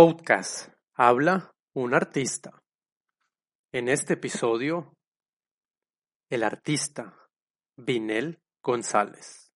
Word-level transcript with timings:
Podcast 0.00 0.72
Habla 0.94 1.52
un 1.74 1.92
artista. 1.92 2.62
En 3.70 3.86
este 3.86 4.14
episodio, 4.14 4.96
el 6.30 6.42
artista 6.42 7.14
Vinel 7.76 8.40
González. 8.62 9.52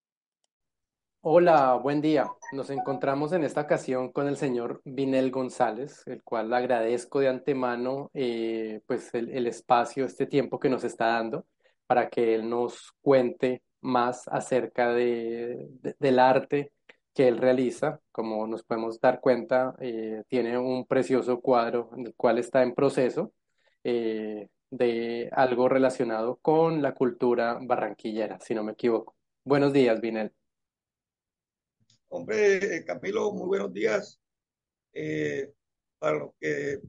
Hola, 1.22 1.72
buen 1.76 2.02
día. 2.02 2.26
Nos 2.52 2.68
encontramos 2.68 3.32
en 3.32 3.42
esta 3.42 3.62
ocasión 3.62 4.12
con 4.12 4.28
el 4.28 4.36
señor 4.36 4.82
Vinel 4.84 5.30
González, 5.30 6.02
el 6.04 6.22
cual 6.22 6.50
le 6.50 6.56
agradezco 6.56 7.20
de 7.20 7.28
antemano 7.28 8.10
eh, 8.12 8.82
pues 8.86 9.14
el, 9.14 9.46
espacio, 9.46 10.04
este 10.04 10.26
tiempo 10.26 10.60
que 10.60 10.68
nos 10.68 10.84
está 10.84 11.06
dando 11.06 11.46
para 11.86 12.10
que 12.10 12.34
él 12.34 12.50
nos 12.50 12.92
cuente 13.00 13.62
más 13.80 14.28
acerca 14.28 14.92
de, 14.92 15.70
del 15.98 16.18
arte 16.18 16.70
que 17.14 17.28
él 17.28 17.38
realiza. 17.38 18.00
Como 18.12 18.46
nos 18.46 18.64
podemos 18.64 19.00
dar 19.00 19.20
cuenta, 19.20 19.74
eh, 19.80 20.24
tiene 20.28 20.58
un 20.58 20.86
precioso 20.86 21.40
cuadro 21.40 21.90
en 21.96 22.08
el 22.08 22.14
cual 22.14 22.38
está 22.38 22.62
en 22.62 22.74
proceso 22.74 23.32
eh, 23.84 24.48
de 24.70 25.30
algo 25.32 25.68
relacionado 25.68 26.36
con 26.42 26.82
la 26.82 26.94
cultura 26.94 27.58
barranquillera, 27.62 28.40
si 28.40 28.54
no 28.54 28.64
me 28.64 28.72
equivoco. 28.72 29.16
Buenos 29.44 29.72
días, 29.72 30.00
Vinel. 30.00 30.32
Hombre, 32.08 32.76
eh, 32.76 32.84
Camilo, 32.84 33.32
muy 33.32 33.46
buenos 33.46 33.72
días. 33.72 34.20
para 35.98 36.18
los 36.18 36.32
que 36.38 36.80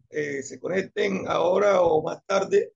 se 0.43 0.59
conecten 0.59 1.25
ahora 1.27 1.81
o 1.81 2.01
más 2.03 2.25
tarde, 2.25 2.73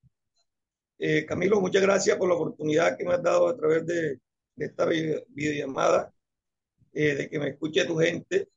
Camilo, 1.27 1.59
muchas 1.61 1.81
gracias 1.81 2.17
por 2.17 2.29
la 2.29 2.35
oportunidad 2.35 2.97
que 2.97 3.05
me 3.05 3.13
has 3.13 3.23
dado 3.23 3.47
a 3.47 3.55
través 3.55 3.85
de, 3.85 4.19
de 4.55 4.65
esta 4.65 4.85
videollamada 4.85 6.13
eh, 6.93 7.15
de 7.15 7.29
que 7.29 7.39
me 7.39 7.49
escuche 7.49 7.85
tu 7.85 7.97
gente. 7.97 8.49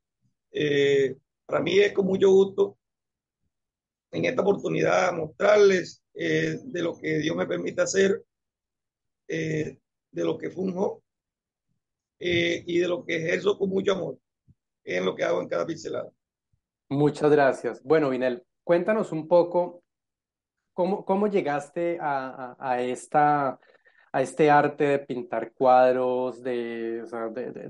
Eh, 0.51 1.17
para 1.47 1.61
mí 1.61 1.79
es 1.79 1.93
con 1.93 2.07
mucho 2.07 2.31
gusto 2.31 2.79
en 4.11 4.25
esta 4.25 4.43
oportunidad 4.43 5.13
mostrarles 5.13 6.03
eh, 6.15 6.59
de 6.63 6.83
lo 6.83 6.99
que 6.99 7.19
Dios 7.19 7.35
me 7.37 7.47
permite 7.47 7.83
hacer, 7.83 8.23
de 9.27 9.79
lo 10.13 10.37
que 10.37 10.51
funjo 10.51 11.03
y 12.19 12.79
de 12.79 12.87
lo 12.87 13.03
que 13.03 13.17
ejerzo 13.17 13.57
con 13.57 13.71
mucho 13.71 13.93
amor 13.93 14.19
en 14.85 15.07
lo 15.07 15.15
que 15.15 15.25
hago 15.25 15.41
en 15.41 15.49
cada 15.49 15.65
pincelada. 15.65 16.11
Muchas 16.91 17.31
gracias. 17.31 17.83
Bueno, 17.83 18.11
Vinel, 18.11 18.45
cuéntanos 18.63 19.11
un 19.13 19.27
poco 19.27 19.83
cómo, 20.75 21.07
cómo 21.07 21.29
llegaste 21.29 21.99
a, 21.99 22.57
a, 22.59 22.73
a 22.73 22.83
esta 22.83 23.59
a 24.13 24.23
este 24.23 24.51
arte 24.51 24.85
de 24.85 24.99
pintar 25.01 25.53
cuadros, 25.53 26.43
de, 26.43 27.03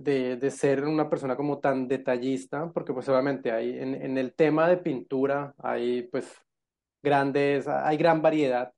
de, 0.00 0.36
de, 0.36 0.50
ser 0.50 0.84
una 0.84 1.08
persona 1.08 1.36
como 1.36 1.60
tan 1.60 1.86
detallista, 1.86 2.70
porque 2.72 2.92
pues 2.92 3.08
obviamente 3.08 3.52
hay, 3.52 3.78
en, 3.78 3.94
en, 3.94 4.18
el 4.18 4.34
tema 4.34 4.68
de 4.68 4.78
pintura 4.78 5.54
hay 5.58 6.02
pues 6.02 6.26
grandes, 7.02 7.68
hay 7.68 7.96
gran 7.96 8.22
variedad, 8.22 8.72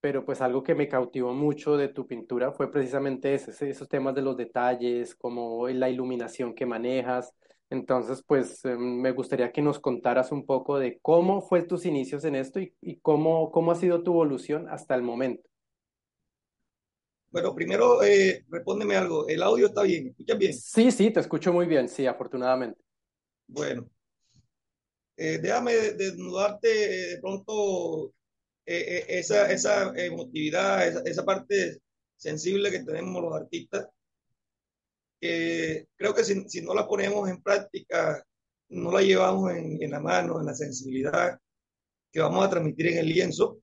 pero 0.00 0.24
pues 0.24 0.40
algo 0.40 0.62
que 0.62 0.74
me 0.74 0.88
cautivó 0.88 1.34
mucho 1.34 1.76
de 1.76 1.88
tu 1.88 2.06
pintura 2.06 2.52
fue 2.52 2.70
precisamente 2.70 3.34
ese, 3.34 3.70
esos 3.70 3.88
temas 3.88 4.14
de 4.14 4.22
los 4.22 4.36
detalles, 4.36 5.14
como 5.16 5.68
la 5.68 5.90
iluminación 5.90 6.54
que 6.54 6.66
manejas. 6.66 7.34
Entonces, 7.70 8.22
pues 8.26 8.64
em, 8.64 9.00
me 9.00 9.12
gustaría 9.12 9.52
que 9.52 9.62
nos 9.62 9.80
contaras 9.80 10.32
un 10.32 10.46
poco 10.46 10.78
de 10.78 10.98
cómo 11.00 11.40
fue 11.42 11.62
tus 11.62 11.86
inicios 11.86 12.24
en 12.24 12.36
esto 12.36 12.60
y, 12.60 12.74
y 12.80 12.96
cómo, 13.00 13.50
cómo 13.52 13.72
ha 13.72 13.76
sido 13.76 14.02
tu 14.02 14.12
evolución 14.12 14.68
hasta 14.68 14.94
el 14.94 15.02
momento. 15.02 15.51
Bueno, 17.32 17.54
primero 17.54 18.02
eh, 18.02 18.44
respóndeme 18.50 18.94
algo. 18.94 19.26
¿El 19.26 19.42
audio 19.42 19.66
está 19.66 19.82
bien? 19.82 20.08
¿Escuchas 20.08 20.38
bien? 20.38 20.52
Sí, 20.52 20.90
sí, 20.90 21.10
te 21.10 21.20
escucho 21.20 21.50
muy 21.50 21.66
bien, 21.66 21.88
sí, 21.88 22.06
afortunadamente. 22.06 22.78
Bueno, 23.46 23.88
eh, 25.16 25.38
déjame 25.38 25.72
desnudarte 25.72 26.68
eh, 26.68 27.06
de 27.14 27.20
pronto 27.20 28.12
eh, 28.66 29.06
esa, 29.08 29.50
esa 29.50 29.94
emotividad, 29.96 30.86
esa, 30.86 31.00
esa, 31.06 31.24
parte 31.24 31.80
sensible 32.16 32.70
que 32.70 32.84
tenemos 32.84 33.22
los 33.22 33.34
artistas. 33.34 33.88
creo 35.20 36.14
que 36.14 36.24
si, 36.24 36.46
si, 36.48 36.60
no 36.60 36.74
la 36.74 36.86
ponemos 36.86 37.30
en 37.30 37.42
práctica, 37.42 38.22
no 38.68 38.92
la 38.92 39.00
llevamos 39.00 39.52
en, 39.52 39.82
en, 39.82 39.90
la 39.90 40.00
mano, 40.00 40.38
en 40.40 40.46
la 40.46 40.54
sensibilidad 40.54 41.38
que 42.12 42.20
vamos 42.20 42.44
a 42.44 42.50
transmitir 42.50 42.88
en 42.88 42.98
el 42.98 43.06
lienzo, 43.08 43.58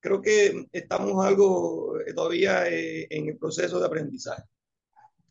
creo 0.00 0.20
que 0.22 0.66
estamos 0.72 1.24
algo 1.24 2.00
eh, 2.00 2.14
todavía 2.14 2.68
eh, 2.68 3.06
en 3.10 3.28
el 3.28 3.38
proceso 3.38 3.78
de 3.78 3.86
aprendizaje. 3.86 4.42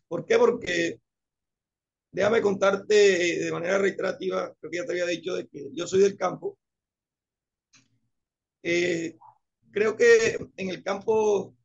¿Por 0.07 0.25
qué? 0.25 0.37
Porque 0.37 1.01
déjame 2.11 2.41
contarte 2.41 3.41
eh, 3.41 3.45
de 3.45 3.51
manera 3.51 3.77
reiterativa, 3.79 4.53
creo 4.59 4.71
que 4.71 4.77
ya 4.77 4.85
te 4.85 4.91
había 4.91 5.05
dicho 5.05 5.35
de 5.35 5.47
que 5.47 5.69
yo 5.73 5.87
soy 5.87 6.01
del 6.01 6.17
campo. 6.17 6.57
creo 9.71 9.95
que 9.95 10.37
en 10.57 10.69
el 10.69 10.83
campo, 10.83 11.55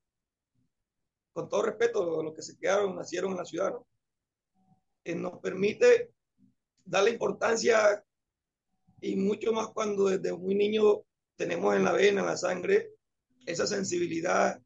con 1.32 1.48
todo 1.48 1.62
respeto, 1.62 2.22
los 2.22 2.34
que 2.34 2.42
se 2.42 2.56
quedaron, 2.58 2.96
nacieron 2.96 3.32
en 3.32 3.38
la 3.38 3.44
ciudad, 3.44 3.72
¿no? 3.72 3.86
nos 5.16 5.40
permite 5.40 6.12
darle 6.84 7.10
importancia 7.10 8.02
y 9.00 9.16
mucho 9.16 9.52
más 9.52 9.68
cuando 9.68 10.06
desde 10.08 10.32
muy 10.32 10.54
niño 10.54 11.02
tenemos 11.36 11.74
en 11.74 11.84
la 11.84 11.92
vena, 11.92 12.20
en 12.20 12.26
la 12.26 12.36
sangre, 12.36 12.93
esa 13.46 13.66
sensibilidad 13.66 14.60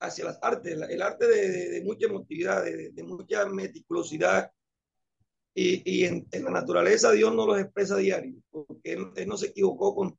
hacia 0.00 0.26
las 0.26 0.38
artes, 0.42 0.78
el 0.88 1.02
arte 1.02 1.26
de, 1.26 1.82
mucha 1.82 2.06
emotividad, 2.06 2.64
de, 2.64 3.02
mucha 3.02 3.46
meticulosidad. 3.46 4.50
Y, 5.54 6.04
en, 6.04 6.28
la 6.30 6.50
naturaleza 6.50 7.10
Dios 7.10 7.34
no 7.34 7.46
los 7.46 7.58
expresa 7.58 7.96
a 7.96 7.98
diario, 7.98 8.40
porque 8.50 8.92
él, 8.92 9.26
no 9.26 9.36
se 9.36 9.48
equivocó 9.48 9.94
con, 9.94 10.16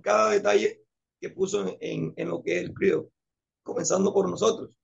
cada 0.00 0.30
detalle 0.30 0.82
que 1.20 1.28
puso 1.28 1.76
en, 1.80 2.14
en, 2.16 2.28
lo 2.28 2.42
que 2.42 2.58
Él 2.58 2.72
crió, 2.72 3.10
comenzando 3.62 4.14
por 4.14 4.30
nosotros. 4.30 4.74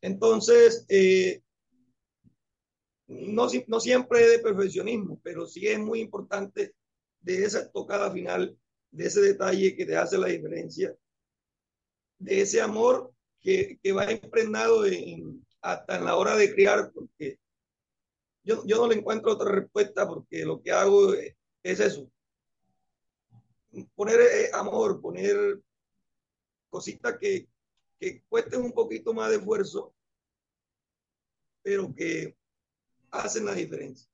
Entonces, 0.00 0.86
eh, 0.88 1.42
no, 3.08 3.48
no 3.66 3.80
siempre 3.80 4.24
es 4.24 4.30
de 4.30 4.38
perfeccionismo, 4.38 5.20
pero 5.24 5.46
sí 5.46 5.66
es 5.66 5.80
muy 5.80 6.00
importante 6.00 6.74
de 7.20 7.44
esa 7.44 7.68
tocada 7.72 8.12
final 8.12 8.56
de 8.96 9.06
ese 9.06 9.20
detalle 9.20 9.76
que 9.76 9.84
te 9.84 9.96
hace 9.96 10.16
la 10.16 10.28
diferencia, 10.28 10.96
de 12.18 12.40
ese 12.40 12.62
amor 12.62 13.12
que, 13.40 13.78
que 13.82 13.92
va 13.92 14.10
impregnado 14.10 14.86
en, 14.86 15.46
hasta 15.60 15.98
en 15.98 16.04
la 16.06 16.16
hora 16.16 16.34
de 16.34 16.54
criar, 16.54 16.90
porque 16.92 17.38
yo, 18.42 18.64
yo 18.64 18.78
no 18.78 18.88
le 18.88 18.94
encuentro 18.94 19.32
otra 19.32 19.52
respuesta 19.52 20.08
porque 20.08 20.46
lo 20.46 20.62
que 20.62 20.72
hago 20.72 21.12
es, 21.12 21.36
es 21.62 21.80
eso. 21.80 22.10
Poner 23.94 24.18
eh, 24.20 24.50
amor, 24.54 25.02
poner 25.02 25.60
cositas 26.70 27.18
que, 27.18 27.46
que 28.00 28.22
cuesten 28.30 28.62
un 28.62 28.72
poquito 28.72 29.12
más 29.12 29.28
de 29.28 29.36
esfuerzo, 29.36 29.94
pero 31.62 31.94
que 31.94 32.34
hacen 33.10 33.44
la 33.44 33.54
diferencia. 33.54 34.08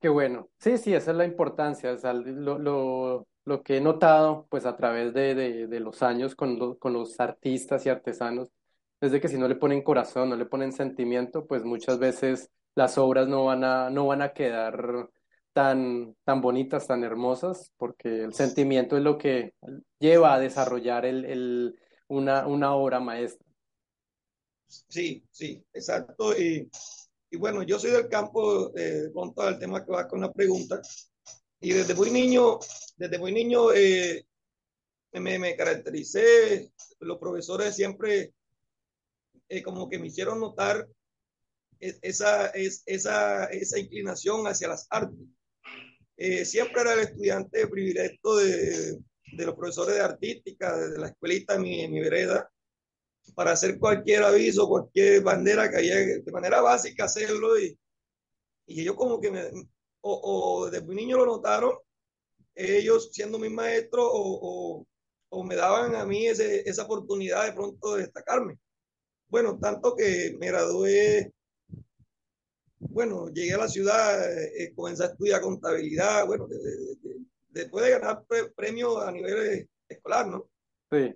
Qué 0.00 0.10
bueno. 0.10 0.50
Sí, 0.58 0.76
sí, 0.76 0.92
esa 0.92 1.12
es 1.12 1.16
la 1.16 1.24
importancia. 1.24 1.92
O 1.92 1.96
sea, 1.96 2.12
lo, 2.12 2.58
lo, 2.58 3.26
lo 3.44 3.62
que 3.62 3.76
he 3.76 3.80
notado, 3.80 4.46
pues 4.50 4.66
a 4.66 4.76
través 4.76 5.12
de, 5.12 5.34
de, 5.66 5.80
los 5.80 6.02
años 6.02 6.34
con, 6.34 6.58
lo, 6.58 6.78
con 6.78 6.92
los 6.92 7.20
artistas 7.20 7.84
y 7.84 7.90
artesanos, 7.90 8.48
es 9.00 9.12
de 9.12 9.20
que 9.20 9.28
si 9.28 9.36
no 9.36 9.48
le 9.48 9.56
ponen 9.56 9.82
corazón, 9.82 10.30
no 10.30 10.36
le 10.36 10.46
ponen 10.46 10.72
sentimiento, 10.72 11.46
pues 11.46 11.64
muchas 11.64 11.98
veces 11.98 12.50
las 12.74 12.96
obras 12.98 13.28
no 13.28 13.44
van 13.44 13.64
a, 13.64 13.90
no 13.90 14.06
van 14.06 14.22
a 14.22 14.32
quedar 14.32 15.08
tan, 15.52 16.16
tan 16.24 16.40
bonitas, 16.40 16.86
tan 16.86 17.04
hermosas, 17.04 17.72
porque 17.76 18.24
el 18.24 18.34
sentimiento 18.34 18.96
es 18.96 19.02
lo 19.02 19.18
que 19.18 19.54
lleva 19.98 20.34
a 20.34 20.40
desarrollar 20.40 21.04
el, 21.04 21.24
el, 21.24 21.78
una, 22.08 22.46
una 22.46 22.74
obra 22.74 22.98
maestra. 22.98 23.46
Sí, 24.66 25.24
sí, 25.30 25.64
exacto. 25.72 26.36
Y, 26.36 26.68
y 27.30 27.36
bueno, 27.36 27.62
yo 27.62 27.78
soy 27.78 27.90
del 27.90 28.08
campo, 28.08 28.72
eh, 28.76 29.10
con 29.12 29.34
todo 29.34 29.56
tema 29.58 29.84
que 29.84 29.92
va 29.92 30.08
con 30.08 30.20
la 30.20 30.32
pregunta, 30.32 30.80
y 31.60 31.72
desde 31.72 31.94
muy 31.94 32.10
niño, 32.10 32.58
desde 32.96 33.18
muy 33.18 33.32
niño 33.32 33.72
eh, 33.72 34.26
me, 35.12 35.38
me, 35.38 35.56
caractericé, 35.56 36.72
los 37.00 37.18
profesores 37.18 37.74
siempre 37.74 38.34
eh, 39.48 39.62
como 39.62 39.88
que 39.88 39.98
me 39.98 40.08
hicieron 40.08 40.40
notar 40.40 40.88
esa, 41.78 42.46
esa, 42.48 43.44
esa 43.46 43.78
inclinación 43.78 44.46
hacia 44.46 44.68
las 44.68 44.86
artes. 44.90 45.18
Eh, 46.16 46.44
siempre 46.44 46.80
era 46.80 46.94
el 46.94 47.00
estudiante 47.00 47.66
privilegio 47.66 48.36
de, 48.36 48.98
de, 49.36 49.46
los 49.46 49.54
profesores 49.54 49.96
de 49.96 50.00
artística, 50.00 50.76
de 50.76 50.98
la 50.98 51.08
escuelita 51.08 51.58
mi, 51.58 51.86
mi 51.88 52.00
vereda, 52.00 52.50
para 53.34 53.52
hacer 53.52 53.78
cualquier 53.78 54.22
aviso, 54.22 54.68
cualquier 54.68 55.22
bandera 55.22 55.70
que 55.70 55.76
haya, 55.76 55.96
de 55.96 56.32
manera 56.32 56.60
básica 56.60 57.04
hacerlo 57.04 57.58
y, 57.58 57.78
y 58.66 58.84
yo 58.84 58.94
como 58.94 59.20
que 59.20 59.30
me, 59.30 59.50
o, 60.06 60.62
o 60.62 60.70
desde 60.70 60.84
muy 60.84 60.94
niño 60.94 61.16
lo 61.18 61.26
notaron, 61.26 61.74
ellos 62.54 63.10
siendo 63.12 63.38
mis 63.38 63.50
maestros 63.50 64.06
o, 64.06 64.38
o, 64.42 64.86
o 65.30 65.44
me 65.44 65.56
daban 65.56 65.94
a 65.96 66.04
mí 66.04 66.26
ese, 66.26 66.68
esa 66.68 66.84
oportunidad 66.84 67.46
de 67.46 67.52
pronto 67.52 67.94
de 67.94 68.02
destacarme. 68.02 68.58
Bueno, 69.28 69.58
tanto 69.58 69.96
que 69.96 70.36
me 70.38 70.48
gradué 70.48 71.32
bueno, 72.90 73.28
llegué 73.28 73.54
a 73.54 73.58
la 73.58 73.68
ciudad, 73.68 74.32
eh, 74.32 74.72
comencé 74.74 75.04
a 75.04 75.06
estudiar 75.06 75.40
contabilidad, 75.40 76.26
bueno, 76.26 76.46
de, 76.46 76.58
de, 76.58 76.96
de, 77.02 77.16
después 77.48 77.84
de 77.84 77.92
ganar 77.92 78.24
pre, 78.26 78.50
premios 78.50 79.02
a 79.02 79.10
nivel 79.10 79.68
escolar, 79.88 80.26
¿no? 80.26 80.50
Sí. 80.90 81.14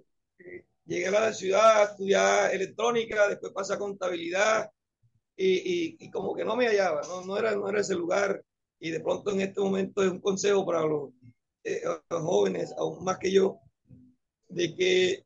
Llegué 0.86 1.06
a 1.08 1.10
la 1.10 1.32
ciudad 1.32 1.82
a 1.82 1.84
estudiar 1.84 2.54
electrónica, 2.54 3.28
después 3.28 3.52
pasé 3.52 3.74
a 3.74 3.78
contabilidad 3.78 4.70
y, 5.36 5.46
y, 5.46 5.96
y, 6.00 6.10
como 6.10 6.34
que 6.34 6.44
no 6.44 6.56
me 6.56 6.66
hallaba, 6.66 7.02
¿no? 7.02 7.24
No, 7.24 7.36
era, 7.36 7.54
no 7.54 7.68
era 7.68 7.80
ese 7.80 7.94
lugar 7.94 8.42
y 8.80 8.90
de 8.90 9.00
pronto 9.00 9.30
en 9.32 9.40
este 9.40 9.60
momento 9.60 10.02
es 10.02 10.10
un 10.10 10.20
consejo 10.20 10.64
para 10.64 10.82
los, 10.82 11.10
eh, 11.64 11.82
jóvenes, 12.08 12.72
aún 12.76 13.04
más 13.04 13.18
que 13.18 13.32
yo, 13.32 13.60
de 14.48 14.74
que 14.74 15.24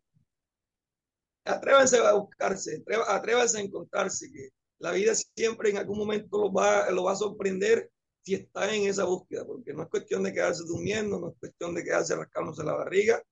atrévanse 1.45 1.99
a 1.99 2.15
buscarse, 2.15 2.83
atrévanse 3.09 3.59
a 3.59 3.63
encontrarse, 3.63 4.31
que 4.33 4.51
la 4.79 4.93
vida 4.93 5.13
siempre 5.15 5.71
en 5.71 5.79
algún 5.79 5.99
momento 5.99 6.39
lo 6.39 6.53
va, 6.53 6.91
lo 6.91 7.05
va 7.05 7.13
a 7.13 7.17
sorprender 7.17 7.91
si 8.25 8.35
está 8.35 8.75
en 8.75 8.85
esa 8.85 9.05
búsqueda, 9.05 9.45
porque 9.45 9.73
no 9.73 9.83
es 9.83 9.89
cuestión 9.89 10.23
de 10.23 10.33
quedarse 10.33 10.65
durmiendo, 10.65 11.19
no 11.19 11.31
es 11.31 11.37
cuestión 11.39 11.75
de 11.75 11.85
quedarse 11.85 12.17
rascándose 12.17 12.65
la 12.65 12.75
barriga, 12.75 13.23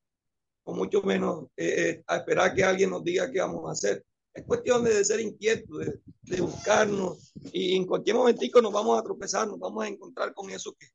o 0.64 0.74
mucho 0.74 1.02
menos 1.02 1.46
eh, 1.56 1.90
eh, 1.90 2.04
a 2.06 2.18
esperar 2.18 2.54
que 2.54 2.64
alguien 2.64 2.90
nos 2.90 3.02
diga 3.04 3.30
qué 3.30 3.40
vamos 3.40 3.68
a 3.68 3.72
hacer. 3.72 4.04
Es 4.32 4.44
cuestión 4.44 4.84
de, 4.84 4.94
de 4.94 5.04
ser 5.04 5.20
inquietos, 5.20 5.78
de, 5.78 6.00
de, 6.22 6.40
buscarnos, 6.40 7.32
y 7.52 7.76
en 7.76 7.86
cualquier 7.86 8.16
momentico 8.16 8.62
nos 8.62 8.72
vamos 8.72 8.98
a 8.98 9.02
tropezar, 9.02 9.48
nos 9.48 9.58
vamos 9.58 9.84
a 9.84 9.88
encontrar 9.88 10.32
con 10.34 10.50
eso 10.50 10.72
que, 10.78 10.86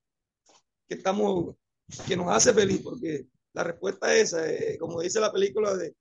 que 0.88 0.96
estamos, 0.96 1.56
que 2.08 2.16
nos 2.16 2.30
hace 2.30 2.54
feliz, 2.54 2.82
porque 2.82 3.28
la 3.54 3.64
respuesta 3.64 4.14
es 4.16 4.34
esa, 4.34 4.50
eh, 4.50 4.78
como 4.78 5.02
dice 5.02 5.20
la 5.20 5.32
película 5.32 5.76
de, 5.76 5.96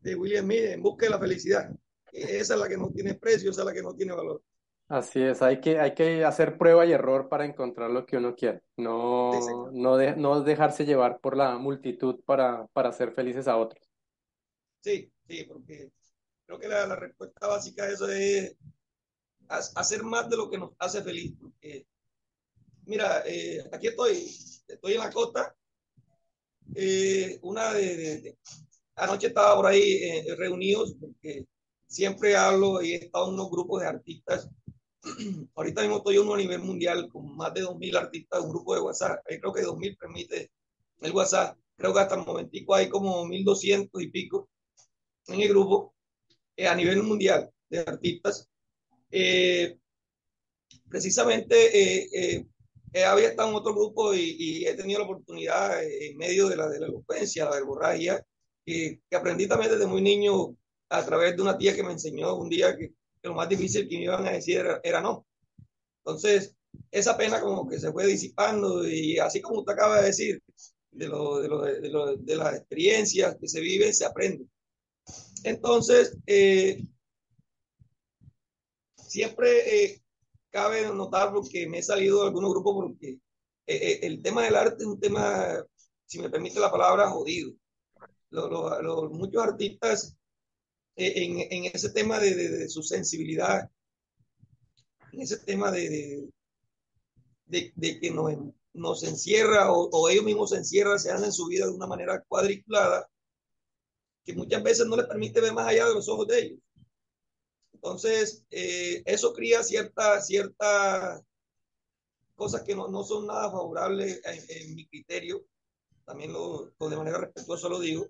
de 0.00 0.14
William 0.14 0.44
Smith, 0.44 0.64
en 0.64 0.82
busca 0.82 1.06
de 1.06 1.10
la 1.10 1.18
felicidad. 1.18 1.70
Esa 2.12 2.54
es 2.54 2.60
la 2.60 2.68
que 2.68 2.78
no 2.78 2.90
tiene 2.90 3.14
precio, 3.14 3.50
esa 3.50 3.62
es 3.62 3.66
la 3.66 3.72
que 3.72 3.82
no 3.82 3.94
tiene 3.94 4.14
valor. 4.14 4.42
Así 4.88 5.20
es, 5.20 5.42
hay 5.42 5.60
que, 5.60 5.78
hay 5.78 5.94
que 5.94 6.24
hacer 6.24 6.56
prueba 6.56 6.86
y 6.86 6.92
error 6.92 7.28
para 7.28 7.44
encontrar 7.44 7.90
lo 7.90 8.06
que 8.06 8.16
uno 8.16 8.34
quiere, 8.34 8.62
no, 8.78 9.32
sí, 9.38 9.52
no, 9.72 9.98
de, 9.98 10.16
no 10.16 10.40
dejarse 10.40 10.86
llevar 10.86 11.20
por 11.20 11.36
la 11.36 11.58
multitud 11.58 12.20
para, 12.24 12.66
para 12.68 12.88
hacer 12.88 13.12
felices 13.12 13.48
a 13.48 13.58
otros. 13.58 13.86
Sí, 14.80 15.12
sí, 15.28 15.44
porque 15.44 15.90
creo 16.48 16.58
que 16.58 16.68
la, 16.68 16.86
la 16.86 16.96
respuesta 16.96 17.46
básica 17.46 17.84
a 17.84 17.90
eso 17.90 18.08
es 18.08 18.56
hacer 19.48 20.02
más 20.02 20.30
de 20.30 20.36
lo 20.38 20.50
que 20.50 20.56
nos 20.56 20.70
hace 20.78 21.02
feliz. 21.02 21.34
Mira, 22.86 23.22
eh, 23.26 23.62
aquí 23.70 23.88
estoy, 23.88 24.34
estoy 24.66 24.94
en 24.94 25.00
la 25.00 25.12
costa, 25.12 25.54
eh, 26.74 27.38
una 27.42 27.74
de, 27.74 27.96
de, 27.96 28.20
de, 28.22 28.38
anoche 28.96 29.26
estaba 29.26 29.56
por 29.56 29.66
ahí 29.66 30.02
eh, 30.02 30.34
reunidos 30.38 30.96
porque 30.98 31.46
siempre 31.86 32.34
hablo 32.34 32.80
y 32.80 32.92
he 32.92 32.96
estado 32.96 33.28
en 33.28 33.34
unos 33.34 33.50
grupos 33.50 33.82
de 33.82 33.88
artistas 33.88 34.48
ahorita 35.54 35.82
mismo 35.82 35.98
estoy 35.98 36.18
uno 36.18 36.34
a 36.34 36.38
nivel 36.38 36.60
mundial 36.60 37.10
con 37.10 37.36
más 37.36 37.52
de 37.52 37.62
2.000 37.62 37.96
artistas, 37.96 38.40
un 38.42 38.50
grupo 38.50 38.74
de 38.74 38.80
WhatsApp. 38.80 39.20
Ahí 39.28 39.38
creo 39.38 39.52
que 39.52 39.62
2.000 39.62 39.96
permite 39.98 40.50
el 41.00 41.12
WhatsApp. 41.12 41.58
Creo 41.76 41.92
que 41.92 42.00
hasta 42.00 42.16
el 42.16 42.26
momentico 42.26 42.74
hay 42.74 42.88
como 42.88 43.24
1.200 43.26 44.02
y 44.02 44.08
pico 44.08 44.48
en 45.28 45.40
el 45.40 45.48
grupo 45.48 45.94
a 46.66 46.74
nivel 46.74 47.02
mundial 47.02 47.50
de 47.68 47.80
artistas. 47.80 48.48
Eh, 49.10 49.78
precisamente 50.88 51.54
eh, 51.56 52.46
eh, 52.92 53.04
había 53.04 53.28
estado 53.28 53.50
en 53.50 53.54
otro 53.54 53.74
grupo 53.74 54.14
y, 54.14 54.36
y, 54.38 54.66
he 54.66 54.74
tenido 54.74 55.00
la 55.00 55.04
oportunidad 55.04 55.82
en 55.84 56.16
medio 56.16 56.48
de 56.48 56.56
la, 56.56 56.68
de 56.68 56.80
la 56.80 56.86
elocuencia, 56.86 57.44
la 57.44 57.52
verborragia, 57.52 58.24
que 58.64 59.00
aprendí 59.12 59.46
también 59.46 59.70
desde 59.70 59.86
muy 59.86 60.02
niño 60.02 60.56
a 60.90 61.04
través 61.04 61.36
de 61.36 61.42
una 61.42 61.56
tía 61.56 61.74
que 61.74 61.82
me 61.82 61.92
enseñó 61.92 62.34
un 62.34 62.48
día 62.48 62.76
que 62.76 62.92
que 63.20 63.28
lo 63.28 63.34
más 63.34 63.48
difícil 63.48 63.88
que 63.88 63.96
me 63.96 64.04
iban 64.04 64.26
a 64.26 64.32
decir 64.32 64.58
era, 64.58 64.80
era, 64.82 65.00
no. 65.00 65.26
Entonces, 66.04 66.54
esa 66.90 67.16
pena 67.16 67.40
como 67.40 67.68
que 67.68 67.78
se 67.78 67.92
fue 67.92 68.06
disipando 68.06 68.86
y 68.86 69.18
así 69.18 69.40
como 69.40 69.60
usted 69.60 69.72
acaba 69.72 70.00
de 70.00 70.06
decir, 70.06 70.42
de, 70.90 71.08
lo, 71.08 71.40
de, 71.40 71.48
lo, 71.48 71.62
de, 71.62 71.88
lo, 71.88 72.16
de 72.16 72.36
las 72.36 72.56
experiencias 72.56 73.36
que 73.40 73.48
se 73.48 73.60
vive, 73.60 73.92
se 73.92 74.04
aprende. 74.04 74.46
Entonces, 75.44 76.16
eh, 76.26 76.82
siempre 79.08 79.84
eh, 79.84 80.02
cabe 80.50 80.92
notar 80.92 81.32
porque 81.32 81.66
me 81.68 81.78
he 81.78 81.82
salido 81.82 82.20
de 82.20 82.26
algunos 82.28 82.50
grupos 82.50 82.74
porque 82.74 83.08
eh, 83.10 83.20
eh, 83.66 84.00
el 84.02 84.22
tema 84.22 84.44
del 84.44 84.56
arte 84.56 84.82
es 84.82 84.86
un 84.86 85.00
tema, 85.00 85.64
si 86.06 86.18
me 86.20 86.30
permite 86.30 86.60
la 86.60 86.70
palabra, 86.70 87.10
jodido. 87.10 87.52
Los, 88.30 88.50
los, 88.50 88.82
los, 88.82 89.10
muchos 89.10 89.42
artistas 89.42 90.16
en, 90.96 91.64
ese 91.64 91.90
tema 91.90 92.18
de, 92.18 92.68
su 92.68 92.82
sensibilidad, 92.82 93.70
en 95.12 95.20
ese 95.22 95.38
tema 95.38 95.70
de, 95.70 96.28
de 97.46 98.00
que 98.00 98.10
nos, 98.10 98.32
nos 98.74 99.02
encierra 99.04 99.72
o, 99.72 99.88
o, 99.90 100.08
ellos 100.08 100.24
mismos 100.24 100.50
se 100.50 100.56
encierran, 100.56 100.98
se 100.98 101.10
hacen 101.10 101.32
su 101.32 101.46
vida 101.46 101.66
de 101.66 101.72
una 101.72 101.86
manera 101.86 102.22
cuadriculada, 102.28 103.08
que 104.28 104.34
muchas 104.34 104.62
veces 104.62 104.86
no 104.86 104.94
les 104.94 105.06
permite 105.06 105.40
ver 105.40 105.54
más 105.54 105.66
allá 105.66 105.88
de 105.88 105.94
los 105.94 106.06
ojos 106.06 106.26
de 106.26 106.38
ellos. 106.38 106.58
Entonces, 107.72 108.44
eh, 108.50 109.02
eso 109.06 109.32
cría 109.32 109.62
ciertas 109.62 110.26
cierta 110.26 111.22
cosas 112.34 112.62
que 112.62 112.74
no, 112.74 112.88
no, 112.88 113.02
son 113.04 113.26
nada 113.26 113.50
favorables 113.50 114.20
en, 114.50 114.74
mi 114.74 114.86
criterio. 114.86 115.46
También 116.04 116.34
lo, 116.34 116.70
lo, 116.78 116.88
de 116.90 116.96
manera 116.98 117.16
respetuosa 117.18 117.70
lo 117.70 117.80
digo 117.80 118.06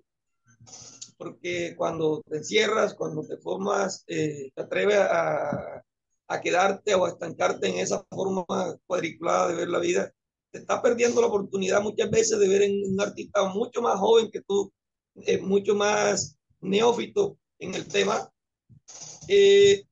porque 1.19 1.75
cuando 1.76 2.20
te 2.29 2.38
encierras, 2.38 2.94
cuando 2.94 3.25
te 3.25 3.37
formas, 3.37 4.03
eh, 4.09 4.50
te 4.55 4.62
atreves 4.62 4.99
a, 4.99 5.85
a, 6.26 6.41
quedarte 6.41 6.94
o 6.94 7.06
a 7.06 7.11
estancarte 7.11 7.69
en 7.69 7.79
esa 7.79 8.05
forma 8.11 8.44
cuadriculada 8.87 9.49
de 9.49 9.55
ver 9.55 9.69
la 9.69 9.79
vida, 9.79 10.12
te 10.50 10.59
estás 10.59 10.81
perdiendo 10.81 11.20
la 11.20 11.29
oportunidad 11.29 11.81
muchas 11.81 12.11
veces 12.11 12.38
de 12.38 12.49
ver 12.49 12.62
en 12.62 12.93
un 12.93 13.00
artista 13.00 13.44
mucho 13.44 13.82
más 13.82 13.99
joven 13.99 14.31
que 14.31 14.43
tú, 14.43 14.73
eh, 15.26 15.38
mucho 15.38 15.75
más 15.75 16.37
neófito 16.61 17.38
en 17.59 17.75
el 17.75 17.87
tema, 17.87 18.31
eh, 19.29 19.85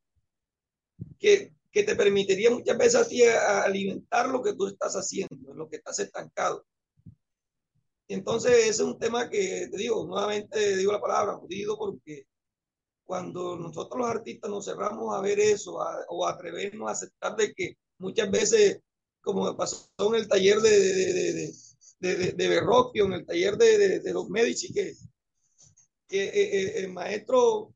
que, 1.19 1.53
que, 1.71 1.83
te 1.83 1.97
permitiría 1.97 2.51
muchas 2.51 2.79
veces 2.79 2.95
a 2.97 3.09
ti 3.09 3.23
alimentar 3.23 4.29
lo 4.29 4.43
que 4.43 4.55
tú 4.55 4.67
estás 4.67 4.95
haciendo, 4.95 5.55
lo 5.55 5.69
que 5.69 5.77
estás 5.77 5.99
estancado. 5.99 6.65
Entonces 8.09 8.53
ese 8.53 8.71
es 8.71 8.81
un 8.81 8.99
tema 8.99 9.29
que 9.29 9.69
te 9.71 9.77
digo, 9.77 10.07
nuevamente 10.07 10.77
digo 10.77 10.93
la 10.93 11.01
palabra, 11.01 11.35
jodido, 11.35 11.77
porque 11.77 12.27
cuando 13.05 13.57
nosotros 13.57 13.99
los 13.99 14.09
artistas 14.09 14.51
nos 14.51 14.65
cerramos 14.65 15.15
a 15.15 15.21
ver 15.21 15.39
eso 15.41 15.81
a, 15.81 16.05
o 16.09 16.27
atrevernos 16.27 16.89
a 16.89 16.93
aceptar 16.93 17.37
de 17.37 17.53
que 17.53 17.79
muchas 17.99 18.31
veces, 18.31 18.81
como 19.21 19.57
pasó 19.57 19.89
en 19.99 20.15
el 20.17 20.29
taller 20.29 20.59
de, 20.59 20.71
de, 20.71 21.53
de, 21.99 22.17
de, 22.17 22.33
de 22.33 22.49
Berroquio, 22.49 23.07
en 23.07 23.13
el 23.15 23.27
taller 23.27 23.57
de, 23.57 24.13
los 24.13 24.29
Medici, 24.29 24.73
que, 24.73 24.95
que 26.09 26.25
eh, 26.25 26.31
eh, 26.33 26.73
el 26.81 26.93
maestro, 26.93 27.75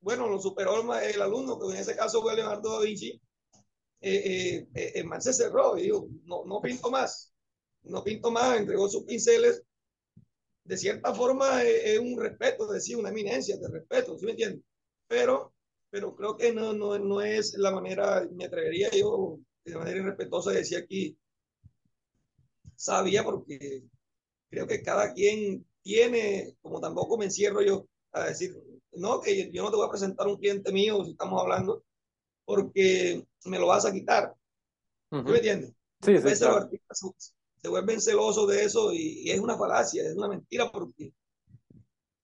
bueno, 0.00 0.28
lo 0.28 0.40
superó 0.40 0.80
el, 0.80 1.14
el, 1.14 1.22
alumno, 1.22 1.58
que 1.58 1.66
en 1.66 1.76
ese 1.76 1.96
caso 1.96 2.22
fue 2.22 2.36
Leonardo 2.36 2.78
da 2.78 2.84
Vinci, 2.84 3.20
eh, 4.00 4.66
eh 4.74 4.92
el 4.96 5.06
man 5.06 5.22
se 5.22 5.32
cerró 5.32 5.78
y 5.78 5.84
dijo, 5.84 6.08
no, 6.24 6.44
no 6.44 6.60
pinto 6.60 6.90
más 6.90 7.32
no 7.86 8.02
pinto 8.04 8.30
más, 8.30 8.58
entregó 8.58 8.88
sus 8.88 9.04
pinceles. 9.04 9.62
De 10.64 10.76
cierta 10.76 11.14
forma 11.14 11.62
es, 11.62 11.84
es 11.84 11.98
un 11.98 12.18
respeto, 12.18 12.66
es 12.66 12.72
decir, 12.72 12.96
una 12.96 13.10
eminencia 13.10 13.56
de 13.56 13.68
respeto, 13.68 14.18
¿sí 14.18 14.24
me 14.24 14.32
entiendes? 14.32 14.62
Pero, 15.06 15.54
pero 15.90 16.14
creo 16.16 16.36
que 16.36 16.52
no, 16.52 16.72
no, 16.72 16.98
no 16.98 17.20
es 17.22 17.54
la 17.54 17.70
manera, 17.70 18.28
me 18.32 18.46
atrevería 18.46 18.90
yo 18.90 19.38
de 19.64 19.76
manera 19.76 19.98
irrespetuosa 19.98 20.50
de 20.50 20.58
decir 20.58 20.78
aquí, 20.78 21.16
sabía 22.74 23.22
porque 23.24 23.84
creo 24.50 24.66
que 24.66 24.82
cada 24.82 25.12
quien 25.12 25.64
tiene, 25.86 26.56
como 26.60 26.80
tampoco 26.80 27.16
me 27.16 27.26
encierro 27.26 27.62
yo 27.62 27.86
a 28.10 28.24
decir, 28.24 28.60
no, 28.94 29.20
que 29.20 29.52
yo 29.52 29.62
no 29.62 29.70
te 29.70 29.76
voy 29.76 29.86
a 29.86 29.90
presentar 29.90 30.26
un 30.26 30.36
cliente 30.36 30.72
mío 30.72 31.04
si 31.04 31.12
estamos 31.12 31.40
hablando, 31.40 31.84
porque 32.44 33.24
me 33.44 33.58
lo 33.60 33.68
vas 33.68 33.86
a 33.86 33.92
quitar. 33.92 34.34
Uh 35.12 35.18
-huh. 35.18 35.26
¿Sí 35.26 35.30
me 35.30 35.36
entiendes? 35.36 35.72
Sí, 36.02 36.16
sí, 36.16 36.38
claro 36.40 36.68
se 37.62 37.68
vuelven 37.68 38.00
celosos 38.00 38.48
de 38.48 38.64
eso 38.64 38.92
y, 38.92 39.22
y, 39.24 39.30
es 39.30 39.40
una 39.40 39.56
falacia, 39.56 40.02
es 40.02 40.14
una 40.14 40.28
mentira 40.28 40.70
porque 40.70 41.12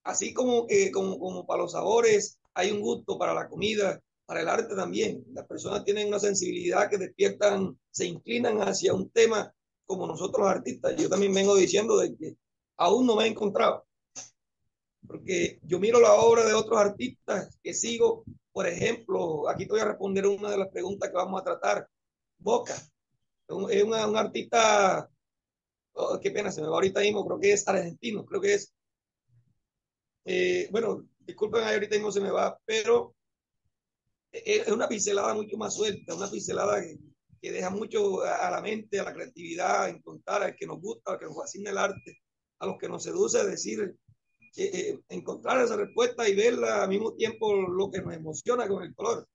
así 0.04 0.32
como 0.34 0.66
como, 0.92 1.18
como 1.18 1.46
para 1.46 1.62
los 1.62 1.72
sabores 1.72 2.38
hay 2.54 2.70
un 2.70 2.80
gusto 2.80 3.16
para 3.18 3.32
la 3.32 3.48
comida, 3.48 4.00
para 4.26 4.42
el 4.42 4.48
arte 4.48 4.74
también. 4.74 5.24
Las 5.32 5.46
personas 5.46 5.84
tienen 5.84 6.08
una 6.08 6.18
sensibilidad 6.18 6.90
que 6.90 6.98
despiertan, 6.98 7.78
se 7.90 8.06
inclinan 8.06 8.58
hacia 8.58 8.92
un 8.92 9.08
tema 9.10 9.52
como 9.84 10.06
nosotros 10.06 10.46
los 10.46 10.56
artistas. 10.56 10.96
Yo 10.96 11.08
también 11.08 11.32
vengo 11.32 11.56
diciendo 11.56 11.96
de 11.96 12.14
que 12.14 12.36
aún 12.76 13.06
no 13.06 13.16
me 13.16 13.24
he 13.24 13.28
encontrado. 13.28 13.86
Porque 15.06 15.58
yo 15.62 15.78
miro 15.78 16.00
la 16.00 16.14
obra 16.14 16.44
de 16.44 16.54
otros 16.54 16.78
artistas 16.78 17.58
que 17.62 17.74
sigo, 17.74 18.24
por 18.52 18.66
ejemplo, 18.66 19.48
aquí 19.48 19.66
te 19.66 19.72
voy 19.72 19.80
a 19.80 19.86
responder 19.86 20.26
una 20.26 20.50
de 20.50 20.58
las 20.58 20.68
preguntas 20.68 21.10
que 21.10 21.16
vamos 21.16 21.40
a 21.40 21.44
tratar. 21.44 21.88
Boca, 22.38 22.74
es 22.74 23.82
un, 23.82 23.92
un 23.92 24.16
artista 24.16 25.08
oh, 25.94 26.18
qué 26.20 26.30
pena, 26.30 26.50
se 26.50 26.60
me 26.60 26.68
va 26.68 26.74
ahorita 26.74 27.00
mismo, 27.00 27.24
creo 27.26 27.40
que 27.40 27.52
es 27.52 27.66
argentino, 27.66 28.24
creo 28.24 28.40
que 28.40 28.54
es. 28.54 28.72
Eh, 30.24 30.68
bueno, 30.70 31.08
disculpen, 31.20 31.64
ahorita 31.64 31.96
mismo 31.96 32.12
se 32.12 32.20
me 32.20 32.30
va, 32.30 32.58
pero 32.64 33.14
es 34.30 34.68
una 34.68 34.88
pincelada 34.88 35.34
mucho 35.34 35.56
más 35.56 35.74
suelta, 35.74 36.14
una 36.14 36.30
pincelada 36.30 36.80
que, 36.80 36.98
deja 37.50 37.70
mucho 37.70 38.22
a 38.22 38.50
la 38.50 38.60
mente, 38.62 39.00
a 39.00 39.04
la 39.04 39.12
creatividad, 39.12 39.88
en 39.88 40.00
contar 40.00 40.44
al 40.44 40.54
que 40.54 40.66
nos 40.66 40.80
gusta, 40.80 41.12
al 41.12 41.18
que 41.18 41.24
nos 41.24 41.36
fascina 41.36 41.70
el 41.70 41.78
arte, 41.78 42.21
a 42.62 42.66
los 42.66 42.78
que 42.78 42.88
nos 42.88 43.02
seduce, 43.02 43.44
decir, 43.44 43.96
eh, 44.56 44.70
eh, 44.72 44.98
encontrar 45.08 45.64
esa 45.64 45.76
respuesta 45.76 46.28
y 46.28 46.34
verla 46.36 46.84
al 46.84 46.88
mismo 46.88 47.14
tiempo 47.14 47.52
lo 47.54 47.90
que 47.90 48.00
nos 48.00 48.14
emociona 48.14 48.68
con 48.68 48.84
el 48.84 48.94
color. 48.94 49.28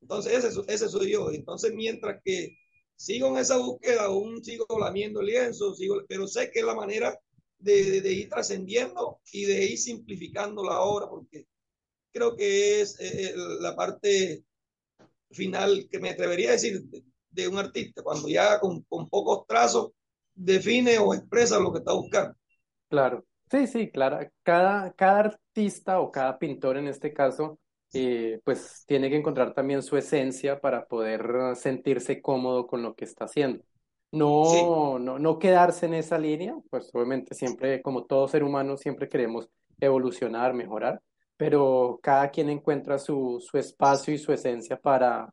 Entonces, 0.00 0.44
ese, 0.44 0.60
ese 0.66 0.88
soy 0.88 1.12
yo. 1.12 1.30
Entonces, 1.30 1.72
mientras 1.72 2.20
que 2.24 2.56
sigo 2.96 3.28
en 3.28 3.36
esa 3.36 3.58
búsqueda, 3.58 4.06
aún 4.06 4.42
sigo 4.42 4.66
lamiendo 4.80 5.20
el 5.20 5.26
lienzo, 5.26 5.74
sigo, 5.74 6.02
pero 6.08 6.26
sé 6.26 6.50
que 6.50 6.58
es 6.58 6.64
la 6.64 6.74
manera 6.74 7.16
de, 7.58 8.12
ir 8.12 8.28
trascendiendo 8.28 9.20
y 9.30 9.44
de 9.44 9.64
ir 9.66 9.78
simplificando 9.78 10.64
la 10.64 10.80
obra, 10.80 11.08
porque 11.08 11.46
creo 12.12 12.34
que 12.34 12.80
es 12.80 12.98
eh, 12.98 13.32
la 13.60 13.76
parte 13.76 14.44
final 15.30 15.88
que 15.88 16.00
me 16.00 16.10
atrevería 16.10 16.48
a 16.48 16.52
decir 16.52 16.82
de, 17.30 17.46
un 17.46 17.58
artista, 17.58 18.02
cuando 18.02 18.28
ya 18.28 18.58
con, 18.58 18.82
pocos 18.84 19.46
trazos 19.46 19.92
define 20.34 20.98
o 20.98 21.14
expresa 21.14 21.60
lo 21.60 21.72
que 21.72 21.78
está 21.78 21.92
buscando. 21.92 22.36
Claro, 22.88 23.24
sí, 23.50 23.66
sí, 23.66 23.90
claro. 23.90 24.18
Cada, 24.42 24.92
cada 24.92 25.18
artista 25.20 26.00
o 26.00 26.10
cada 26.10 26.38
pintor 26.38 26.76
en 26.76 26.86
este 26.88 27.12
caso, 27.12 27.58
eh, 27.92 28.40
pues 28.44 28.84
tiene 28.86 29.10
que 29.10 29.16
encontrar 29.16 29.54
también 29.54 29.82
su 29.82 29.96
esencia 29.96 30.60
para 30.60 30.86
poder 30.86 31.56
sentirse 31.56 32.20
cómodo 32.22 32.66
con 32.66 32.82
lo 32.82 32.94
que 32.94 33.04
está 33.04 33.24
haciendo. 33.24 33.64
No, 34.12 34.44
sí. 34.46 34.62
no, 34.62 35.18
no 35.18 35.38
quedarse 35.38 35.86
en 35.86 35.94
esa 35.94 36.18
línea, 36.18 36.54
pues 36.70 36.90
obviamente 36.94 37.34
siempre, 37.34 37.82
como 37.82 38.04
todo 38.04 38.28
ser 38.28 38.44
humano, 38.44 38.76
siempre 38.76 39.08
queremos 39.08 39.48
evolucionar, 39.80 40.54
mejorar, 40.54 41.02
pero 41.36 41.98
cada 42.02 42.30
quien 42.30 42.48
encuentra 42.48 42.98
su, 42.98 43.44
su 43.44 43.58
espacio 43.58 44.14
y 44.14 44.18
su 44.18 44.32
esencia 44.32 44.78
para, 44.78 45.28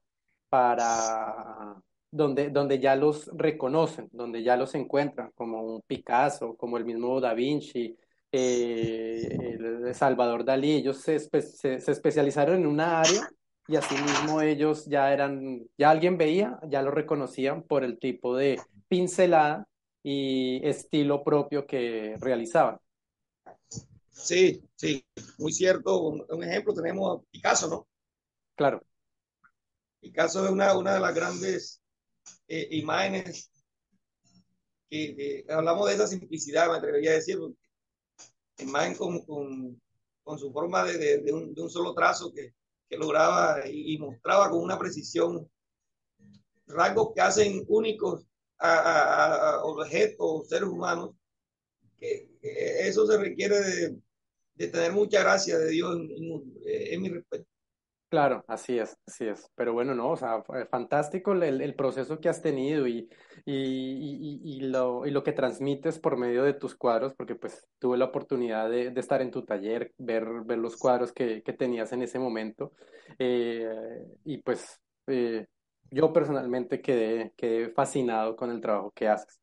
para 0.50 1.75
donde, 2.13 2.50
donde 2.51 2.79
ya 2.79 2.96
los 2.96 3.27
reconocen, 3.34 4.08
donde 4.12 4.43
ya 4.43 4.55
los 4.55 4.75
encuentran, 4.75 5.32
como 5.34 5.63
un 5.63 5.82
Picasso, 5.82 6.55
como 6.55 6.77
el 6.77 6.86
mismo 6.86 7.20
Da 7.20 7.34
Vinci, 7.34 7.98
eh, 8.32 9.27
el 9.32 9.96
Salvador 9.96 10.46
Dalí, 10.46 10.74
ellos 10.74 10.98
se, 10.98 11.15
espe 11.15 11.41
se, 11.41 11.79
se, 11.79 11.91
especializaron 11.91 12.58
en 12.58 12.67
una 12.67 13.01
área 13.01 13.27
y 13.67 13.75
así 13.77 13.96
mismo 13.96 14.41
ellos 14.41 14.86
ya 14.86 15.12
eran, 15.12 15.67
ya 15.75 15.89
alguien 15.89 16.17
veía, 16.17 16.60
ya 16.70 16.84
lo 16.84 16.91
reconocían 16.91 17.63
por 17.63 17.84
el 17.84 17.98
tipo 17.98 18.38
de 18.38 18.62
pincelada 18.88 19.67
y 20.03 20.62
estilo 20.67 21.24
propio 21.24 21.65
que 21.65 22.15
realizaban. 22.20 22.77
Sí, 24.12 24.62
sí, 24.75 25.03
muy 25.39 25.51
cierto. 25.51 26.00
Un, 26.00 26.24
un 26.29 26.43
ejemplo 26.43 26.74
tenemos 26.74 27.17
a 27.17 27.24
Picasso, 27.32 27.67
¿no? 27.67 27.88
Claro. 28.55 28.84
Picasso 30.00 30.46
es 30.46 30.51
una, 30.51 30.77
una 30.77 30.93
de 30.93 31.00
las 31.00 31.15
grandes 31.15 31.83
eh, 32.55 32.67
imágenes 32.72 33.50
que, 34.89 35.43
hablamos 35.50 35.88
de 35.88 35.95
esa 35.95 36.07
simplicidad, 36.07 36.69
me 36.69 36.77
atrevería 36.77 37.12
a 37.12 37.15
decir, 37.15 37.39
imagen 38.60 38.95
con, 38.95 39.25
con, 39.25 39.81
con 40.24 40.38
su 40.38 40.51
forma 40.51 40.83
de, 40.83 40.98
de, 41.00 41.17
de, 41.24 41.33
un, 41.33 41.53
de, 41.53 41.62
un, 41.63 41.69
solo 41.69 41.95
trazo 41.95 42.31
que, 42.31 42.53
que 42.88 42.98
lograba 42.98 43.67
y, 43.67 43.95
y, 43.95 43.98
mostraba 43.98 44.51
con 44.51 44.62
una 44.62 44.77
precisión 44.77 45.50
rasgos 46.67 47.13
que 47.15 47.22
hacen 47.22 47.65
únicos 47.67 48.24
a, 48.60 48.74
a, 48.74 49.50
a 49.55 49.63
objetos, 49.63 50.48
seres 50.48 50.69
humanos, 50.69 51.15
que, 51.98 52.29
que, 52.39 52.88
eso 52.88 53.07
se 53.07 53.17
requiere 53.17 53.60
de, 53.62 53.98
de 54.55 54.67
tener 54.67 54.91
mucha 54.91 55.22
gracia 55.22 55.57
de 55.57 55.69
Dios 55.69 55.95
en, 55.95 56.12
en, 56.12 56.53
en 56.65 57.01
mi 57.01 57.10
respeto. 57.10 57.52
Claro, 58.13 58.46
así 58.48 58.77
es, 58.77 58.96
así 59.08 59.25
es. 59.27 59.50
Pero 59.55 59.74
bueno, 59.74 59.96
no, 59.96 60.12
o 60.12 60.15
sea, 60.15 60.43
fantástico 60.70 61.32
el, 61.34 61.74
proceso 61.74 62.20
que 62.20 62.29
has 62.29 62.43
tenido 62.43 62.86
y, 62.88 63.10
y, 63.43 64.39
y, 64.43 64.60
lo, 64.62 65.08
y 65.08 65.10
lo 65.10 65.24
que 65.24 65.32
transmites 65.34 65.98
por 65.98 66.15
medio 66.17 66.43
de 66.43 66.53
tus 66.53 66.75
cuadros, 66.75 67.15
porque 67.15 67.34
pues 67.34 67.67
tuve 67.79 67.98
la 67.98 68.05
oportunidad 68.05 68.70
de, 68.70 68.91
de 68.91 69.00
estar 69.00 69.24
en 69.24 69.32
tu 69.32 69.43
taller, 69.43 69.93
ver, 69.98 70.27
ver 70.46 70.60
los 70.60 70.77
cuadros 70.77 71.12
que, 71.12 71.41
que 71.41 71.53
tenías 71.53 71.91
en 71.91 72.03
ese 72.03 72.20
momento. 72.20 72.74
Eh, 73.17 73.67
y 74.25 74.38
pues 74.43 74.79
eh, 75.08 75.48
yo 75.89 76.13
personalmente 76.13 76.82
quedé, 76.84 77.34
quedé 77.36 77.70
fascinado 77.72 78.36
con 78.36 78.51
el 78.51 78.62
trabajo 78.62 78.91
que 78.91 79.08
haces. 79.08 79.39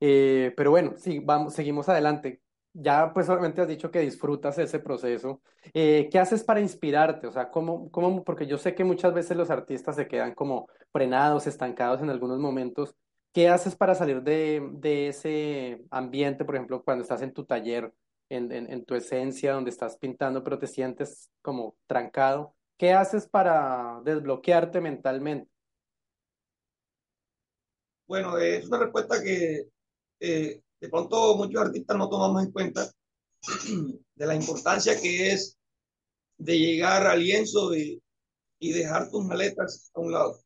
Eh, 0.00 0.52
pero 0.56 0.70
bueno, 0.70 0.94
sí, 0.96 1.20
vamos, 1.20 1.54
seguimos 1.54 1.88
adelante 1.88 2.41
ya 2.72 3.12
pues 3.12 3.28
obviamente 3.28 3.60
has 3.60 3.68
dicho 3.68 3.90
que 3.90 4.00
disfrutas 4.00 4.58
ese 4.58 4.78
proceso. 4.78 5.42
Eh, 5.74 6.08
¿Qué 6.10 6.18
haces 6.18 6.42
para 6.42 6.60
inspirarte? 6.60 7.26
O 7.26 7.32
sea, 7.32 7.50
¿cómo, 7.50 7.90
¿cómo, 7.90 8.24
porque 8.24 8.46
yo 8.46 8.58
sé 8.58 8.74
que 8.74 8.84
muchas 8.84 9.12
veces 9.14 9.36
los 9.36 9.50
artistas 9.50 9.96
se 9.96 10.08
quedan 10.08 10.34
como 10.34 10.68
frenados, 10.92 11.46
estancados 11.46 12.00
en 12.02 12.10
algunos 12.10 12.38
momentos. 12.38 12.94
¿Qué 13.32 13.48
haces 13.48 13.74
para 13.74 13.94
salir 13.94 14.22
de, 14.22 14.62
de 14.74 15.08
ese 15.08 15.84
ambiente, 15.90 16.44
por 16.44 16.54
ejemplo, 16.54 16.84
cuando 16.84 17.02
estás 17.02 17.22
en 17.22 17.32
tu 17.32 17.44
taller, 17.44 17.92
en, 18.28 18.52
en, 18.52 18.84
tu 18.84 18.94
esencia, 18.94 19.54
donde 19.54 19.70
estás 19.70 19.96
pintando, 19.96 20.44
pero 20.44 20.58
te 20.58 20.66
sientes 20.66 21.30
como 21.40 21.76
trancado? 21.86 22.54
¿Qué 22.76 22.92
haces 22.92 23.26
para 23.26 24.00
desbloquearte 24.04 24.80
mentalmente? 24.80 25.50
Bueno, 28.06 28.36
es 28.36 28.66
una 28.66 28.78
respuesta 28.78 29.22
que 29.22 29.68
eh, 30.20 30.60
de 30.82 30.88
pronto 30.88 31.36
muchos 31.36 31.62
artistas 31.62 31.96
no 31.96 32.08
tomamos 32.08 32.42
en 32.42 32.50
cuenta 32.50 32.90
de 34.16 34.26
la 34.26 34.34
importancia 34.34 35.00
que 35.00 35.30
es 35.30 35.56
de 36.36 36.58
llegar 36.58 37.06
al 37.06 37.20
lienzo 37.20 37.72
y, 37.76 38.02
y 38.58 38.72
dejar 38.72 39.08
tus 39.08 39.24
maletas 39.24 39.92
a 39.94 40.00
un 40.00 40.10
lado. 40.10 40.40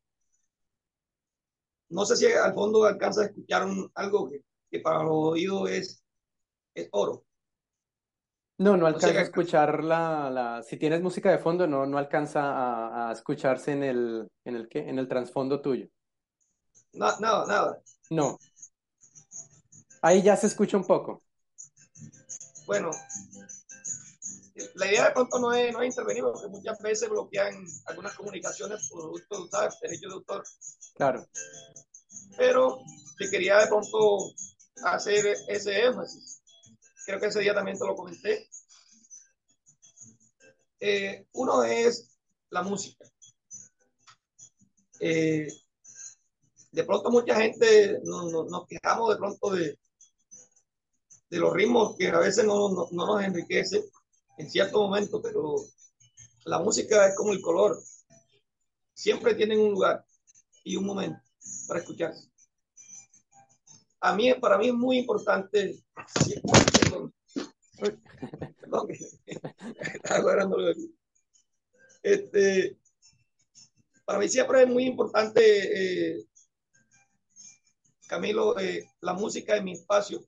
No 1.89 2.05
sé 2.05 2.17
si 2.17 2.27
al 2.27 2.53
fondo 2.53 2.83
alcanza 2.85 3.21
a 3.21 3.25
escuchar 3.25 3.65
un, 3.65 3.89
algo 3.95 4.29
que, 4.29 4.43
que, 4.69 4.79
para 4.79 5.01
los 5.01 5.15
oídos 5.15 5.71
es, 5.71 6.03
es 6.75 6.87
oro. 6.91 7.25
No, 8.59 8.77
no 8.77 8.85
alcanza 8.85 9.19
a 9.19 9.23
escuchar 9.23 9.83
la, 9.83 10.29
la, 10.29 10.61
si 10.61 10.77
tienes 10.77 11.01
música 11.01 11.31
de 11.31 11.39
fondo, 11.39 11.65
no, 11.65 11.87
no 11.87 11.97
alcanza 11.97 12.41
a, 12.43 13.09
a 13.09 13.11
escucharse 13.11 13.71
en 13.71 13.83
el, 13.83 14.27
en 14.45 14.55
el 14.55 14.69
qué, 14.69 14.87
en 14.87 14.99
el 14.99 15.07
trasfondo 15.07 15.61
tuyo. 15.61 15.87
No, 16.93 17.19
nada, 17.19 17.45
nada. 17.47 17.81
No. 18.11 18.37
Ahí 20.07 20.21
ya 20.21 20.37
se 20.37 20.47
escucha 20.47 20.77
un 20.77 20.85
poco. 20.85 21.21
Bueno, 22.65 22.91
la 24.75 24.87
idea 24.87 25.07
de 25.07 25.11
pronto 25.11 25.37
no 25.37 25.51
es, 25.51 25.73
no 25.73 25.81
es 25.81 25.89
intervenir, 25.89 26.23
porque 26.23 26.47
muchas 26.47 26.79
veces 26.79 27.09
bloquean 27.09 27.53
algunas 27.87 28.15
comunicaciones 28.15 28.87
por 28.87 29.01
producto, 29.01 29.49
¿sabes? 29.49 29.77
Derecho 29.81 30.07
de 30.07 30.13
autor. 30.13 30.43
Claro. 30.95 31.27
Pero 32.37 32.79
te 33.17 33.29
quería 33.29 33.57
de 33.57 33.67
pronto 33.67 34.31
hacer 34.85 35.35
ese 35.49 35.87
énfasis. 35.87 36.41
Creo 37.05 37.19
que 37.19 37.25
ese 37.25 37.41
día 37.41 37.53
también 37.53 37.77
te 37.77 37.85
lo 37.85 37.93
comenté. 37.93 38.47
Eh, 40.79 41.27
uno 41.33 41.65
es 41.65 42.17
la 42.51 42.61
música. 42.61 43.03
Eh, 45.01 45.47
de 46.71 46.83
pronto 46.85 47.11
mucha 47.11 47.35
gente 47.35 47.99
nos, 48.05 48.31
nos, 48.31 48.49
nos 48.49 48.65
quejamos 48.67 49.09
de 49.09 49.17
pronto 49.17 49.49
de, 49.51 49.77
de 51.29 51.39
los 51.39 51.53
ritmos 51.53 51.95
que 51.97 52.07
a 52.07 52.19
veces 52.19 52.45
no, 52.45 52.69
no, 52.69 52.87
no 52.91 53.05
nos 53.05 53.23
enriquece 53.23 53.83
en 54.37 54.49
cierto 54.49 54.79
momento, 54.79 55.21
pero 55.21 55.55
la 56.45 56.59
música 56.59 57.07
es 57.07 57.15
como 57.15 57.33
el 57.33 57.41
color. 57.41 57.81
Siempre 58.93 59.35
tienen 59.35 59.59
un 59.59 59.71
lugar 59.71 60.05
y 60.63 60.75
un 60.75 60.85
momento 60.85 61.19
para 61.67 61.81
escucharse. 61.81 62.29
A 63.99 64.15
mí, 64.15 64.33
para 64.35 64.57
mí 64.57 64.67
es 64.67 64.73
muy 64.73 64.99
importante. 64.99 65.83
Perdón, 68.61 68.61
perdón 68.61 68.87
este, 72.03 72.77
para 74.05 74.19
mí 74.19 74.29
siempre 74.29 74.63
es 74.63 74.69
muy 74.69 74.85
importante, 74.85 76.15
eh, 76.15 76.25
Camilo, 78.07 78.57
eh, 78.57 78.89
la 79.01 79.13
música 79.13 79.57
en 79.57 79.65
mi 79.65 79.73
espacio 79.73 80.25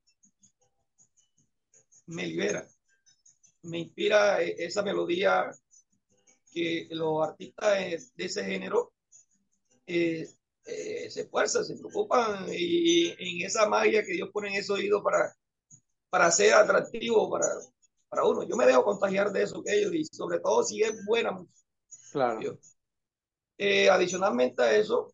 me 2.10 2.26
libera, 2.26 2.68
me 3.64 3.80
inspira 3.80 4.42
eh, 4.42 4.56
esa 4.60 4.84
melodía 4.84 5.50
que 6.52 6.88
los 6.92 7.28
artistas 7.28 8.14
de 8.16 8.26
ese 8.26 8.44
género 8.44 8.94
eh, 9.86 10.28
eh, 10.66 11.10
se 11.10 11.22
esfuerzan, 11.22 11.66
se 11.66 11.78
preocupan 11.78 12.46
y, 12.50 13.10
y, 13.10 13.40
en 13.42 13.46
esa 13.46 13.68
magia 13.68 14.04
que 14.04 14.14
Dios 14.14 14.30
pone 14.32 14.50
en 14.50 14.56
ese 14.56 14.74
oído 14.74 15.02
para, 15.04 15.34
para 16.10 16.32
ser 16.32 16.54
atractivo 16.54 17.30
para, 17.30 17.48
para 18.08 18.26
uno. 18.26 18.44
Yo 18.44 18.56
me 18.56 18.66
dejo 18.66 18.84
contagiar 18.84 19.32
de 19.32 19.44
eso 19.44 19.64
que 19.64 19.78
ellos 19.78 19.94
y 19.94 20.06
sobre 20.06 20.40
todo 20.40 20.64
si 20.64 20.82
es 20.84 21.06
buena 21.06 21.32
música. 21.32 21.60
Claro. 22.12 22.60
Eh, 23.58 23.90
adicionalmente 23.90 24.62
a 24.64 24.76
eso, 24.76 25.14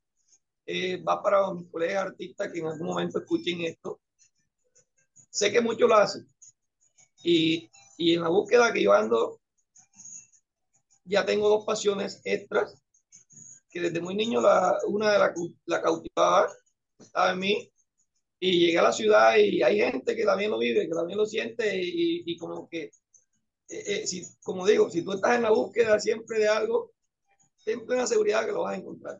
eh, 0.65 1.01
va 1.03 1.21
para 1.21 1.51
mis 1.53 1.69
colegas 1.69 2.05
artistas 2.05 2.51
que 2.51 2.59
en 2.59 2.67
algún 2.67 2.87
momento 2.87 3.19
escuchen 3.19 3.61
esto. 3.61 3.99
Sé 5.29 5.51
que 5.51 5.61
muchos 5.61 5.89
lo 5.89 5.95
hacen, 5.95 6.27
y, 7.25 7.69
y 7.97 8.13
en 8.15 8.21
la 8.21 8.29
búsqueda 8.29 8.71
que 8.73 8.83
yo 8.83 8.93
ando, 8.93 9.39
ya 11.03 11.25
tengo 11.25 11.49
dos 11.49 11.65
pasiones 11.65 12.21
extras 12.23 12.81
que 13.69 13.81
desde 13.81 14.01
muy 14.01 14.15
niño 14.15 14.41
la, 14.41 14.77
una 14.87 15.11
de 15.11 15.19
la, 15.19 15.33
la 15.65 15.81
cautivaba, 15.81 16.49
estaba 16.97 17.31
en 17.31 17.39
mí, 17.39 17.71
y 18.39 18.59
llegué 18.59 18.79
a 18.79 18.83
la 18.83 18.91
ciudad 18.91 19.37
y 19.37 19.63
hay 19.63 19.77
gente 19.79 20.15
que 20.15 20.25
también 20.25 20.51
lo 20.51 20.59
vive, 20.59 20.87
que 20.87 20.93
también 20.93 21.17
lo 21.17 21.25
siente 21.25 21.77
y, 21.77 22.23
y 22.25 22.37
como 22.37 22.67
que, 22.69 22.83
eh, 22.83 22.91
eh, 23.69 24.07
si, 24.07 24.23
como 24.43 24.65
digo, 24.67 24.89
si 24.89 25.03
tú 25.03 25.13
estás 25.13 25.35
en 25.35 25.43
la 25.43 25.51
búsqueda 25.51 25.99
siempre 25.99 26.39
de 26.39 26.47
algo, 26.47 26.93
ten 27.65 27.85
plena 27.85 28.07
seguridad 28.07 28.45
que 28.45 28.51
lo 28.51 28.63
vas 28.63 28.75
a 28.75 28.77
encontrar. 28.79 29.17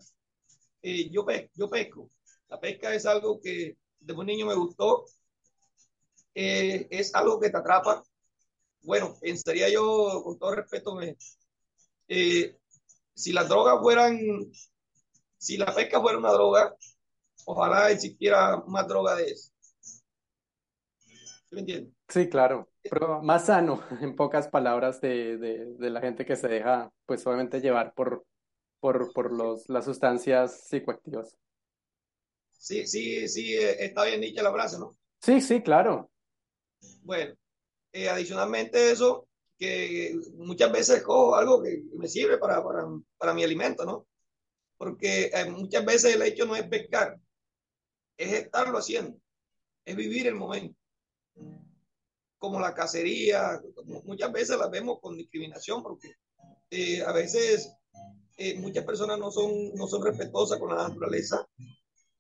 Eh, 0.82 1.10
yo, 1.10 1.26
pe 1.26 1.50
yo 1.56 1.70
pesco, 1.70 2.12
la 2.50 2.60
pesca 2.60 2.94
es 2.94 3.06
algo 3.06 3.40
que 3.42 3.78
desde 4.00 4.16
muy 4.16 4.26
niño 4.26 4.46
me 4.46 4.56
gustó, 4.56 5.06
eh, 6.36 6.88
es 6.92 7.16
algo 7.16 7.40
que 7.40 7.50
te 7.50 7.58
atrapa. 7.58 8.04
Bueno, 8.84 9.16
pensaría 9.20 9.70
yo, 9.70 10.22
con 10.24 10.38
todo 10.38 10.56
respeto, 10.56 10.94
me, 10.96 11.18
eh, 12.08 12.58
si 13.14 13.32
las 13.32 13.50
drogas 13.50 13.80
fueran, 13.82 14.20
si 15.38 15.58
la 15.58 15.74
pesca 15.74 16.02
fuera 16.02 16.20
una 16.20 16.32
droga, 16.32 16.76
ojalá 17.46 17.90
existiera 17.90 18.62
más 18.68 18.88
droga 18.88 19.16
de 19.16 19.26
eso. 19.26 19.52
¿Sí 21.00 21.56
me 21.56 21.62
entiendes? 21.62 21.94
Sí, 22.10 22.30
claro, 22.30 22.70
pero 22.84 23.22
más 23.24 23.46
sano, 23.46 23.82
en 24.02 24.16
pocas 24.16 24.48
palabras, 24.48 25.02
de, 25.02 25.38
de, 25.38 25.74
de, 25.74 25.90
la 25.90 26.02
gente 26.02 26.26
que 26.26 26.36
se 26.36 26.48
deja, 26.48 26.92
pues 27.06 27.26
obviamente 27.26 27.62
llevar 27.62 27.94
por, 27.94 28.26
por, 28.80 29.12
por 29.14 29.32
los, 29.32 29.68
las 29.70 29.86
sustancias 29.86 30.68
psicoactivas. 30.68 31.36
Sí, 32.52 32.86
sí, 32.88 33.28
sí, 33.28 33.56
está 33.56 34.06
bien 34.06 34.22
dicha 34.22 34.44
la 34.44 34.52
frase, 34.52 34.80
¿no? 34.80 34.98
Sí, 35.22 35.42
sí, 35.42 35.62
claro. 35.62 36.10
Bueno, 37.04 37.36
eh, 37.94 38.10
adicionalmente 38.10 38.92
eso, 38.92 39.28
que 39.58 40.20
muchas 40.36 40.72
veces 40.72 41.04
cojo 41.04 41.36
algo 41.36 41.62
que 41.62 41.84
me 41.94 42.08
sirve 42.08 42.38
para, 42.38 42.64
para, 42.64 42.86
para 43.18 43.34
mi 43.34 43.44
alimento, 43.44 43.86
¿no? 43.86 44.08
Porque 44.78 45.32
eh, 45.34 45.50
muchas 45.50 45.86
veces 45.86 46.16
el 46.16 46.22
hecho 46.22 46.46
no 46.46 46.56
es 46.56 46.68
pescar, 46.68 47.18
es 48.18 48.34
estarlo 48.34 48.78
haciendo, 48.78 49.18
es 49.86 49.96
vivir 49.96 50.28
el 50.28 50.36
momento. 50.36 50.78
Como 52.38 52.60
la 52.60 52.74
cacería, 52.74 53.62
muchas 54.04 54.32
veces 54.32 54.58
las 54.58 54.70
vemos 54.70 55.00
con 55.02 55.18
discriminación 55.18 55.82
porque 55.82 56.16
eh, 56.70 57.02
a 57.02 57.12
veces 57.14 57.72
muchas 58.58 58.84
personas 58.84 59.18
no 59.18 59.32
son, 59.32 59.74
no 59.74 59.88
son 59.88 60.04
respetuosas 60.04 60.60
con 60.60 60.76
la 60.76 60.90
naturaleza 60.90 61.48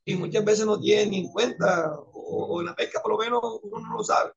y 0.05 0.15
muchas 0.15 0.45
veces 0.45 0.65
no 0.65 0.79
tienen 0.79 1.09
ni 1.09 1.17
en 1.19 1.31
cuenta, 1.31 1.93
o, 2.13 2.45
o 2.45 2.59
en 2.61 2.67
la 2.67 2.75
pesca 2.75 3.01
por 3.01 3.11
lo 3.11 3.17
menos 3.17 3.41
uno 3.63 3.79
no 3.79 3.97
lo 3.97 4.03
sabe 4.03 4.31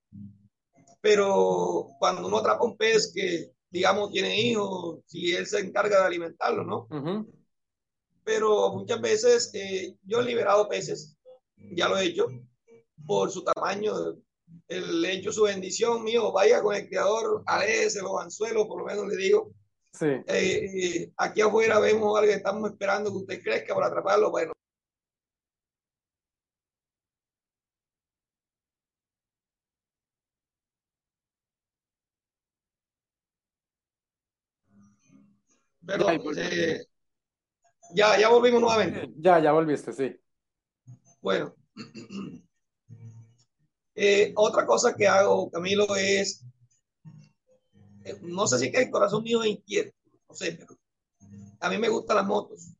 pero 1.00 1.88
cuando 1.98 2.26
uno 2.26 2.38
atrapa 2.38 2.64
un 2.64 2.76
pez 2.76 3.12
que, 3.14 3.52
digamos, 3.70 4.10
tiene 4.10 4.40
hijos, 4.40 5.00
si 5.06 5.34
él 5.34 5.46
se 5.46 5.60
encarga 5.60 6.00
de 6.00 6.06
alimentarlo, 6.06 6.64
¿no? 6.64 6.86
Uh 6.90 6.96
-huh. 6.96 7.32
Pero 8.24 8.70
muchas 8.74 9.00
veces 9.00 9.50
eh, 9.54 9.96
yo 10.02 10.20
he 10.20 10.24
liberado 10.24 10.68
peces, 10.68 11.16
ya 11.56 11.88
lo 11.88 11.98
he 11.98 12.06
hecho, 12.06 12.26
por 13.06 13.30
su 13.30 13.42
tamaño, 13.42 13.92
el 14.66 15.04
he 15.04 15.12
hecho 15.14 15.32
su 15.32 15.42
bendición 15.42 16.02
mío, 16.02 16.32
vaya 16.32 16.62
con 16.62 16.74
el 16.74 16.88
criador, 16.88 17.42
aléjese 17.46 18.02
los 18.02 18.20
anzuelos, 18.20 18.66
por 18.66 18.80
lo 18.80 18.86
menos 18.86 19.06
le 19.06 19.16
digo. 19.16 19.52
Sí. 19.92 20.06
Eh, 20.06 20.24
eh, 20.26 21.12
aquí 21.16 21.40
afuera 21.40 21.78
vemos 21.80 22.18
algo 22.18 22.30
que 22.30 22.36
estamos 22.36 22.70
esperando 22.70 23.10
que 23.10 23.16
usted 23.16 23.42
crezca 23.42 23.74
para 23.74 23.86
atraparlo, 23.86 24.30
bueno, 24.30 24.52
Pero, 35.88 36.06
ya, 36.34 36.48
eh, 36.50 36.86
ya, 37.94 38.20
ya 38.20 38.28
volvimos 38.28 38.60
nuevamente. 38.60 39.10
Ya, 39.16 39.38
ya 39.38 39.52
volviste, 39.52 39.90
sí. 39.94 40.14
Bueno, 41.22 41.54
eh, 43.94 44.34
otra 44.36 44.66
cosa 44.66 44.94
que 44.94 45.08
hago, 45.08 45.50
Camilo, 45.50 45.96
es, 45.96 46.44
eh, 48.04 48.18
no 48.20 48.46
sé 48.46 48.58
si 48.58 48.66
es 48.66 48.72
que 48.72 48.82
el 48.82 48.90
corazón 48.90 49.22
mío 49.22 49.42
es 49.42 49.48
inquieto, 49.48 49.96
no 50.28 50.34
sé, 50.34 50.52
pero 50.52 50.78
a 51.60 51.70
mí 51.70 51.78
me 51.78 51.88
gustan 51.88 52.18
las 52.18 52.26
motos. 52.26 52.74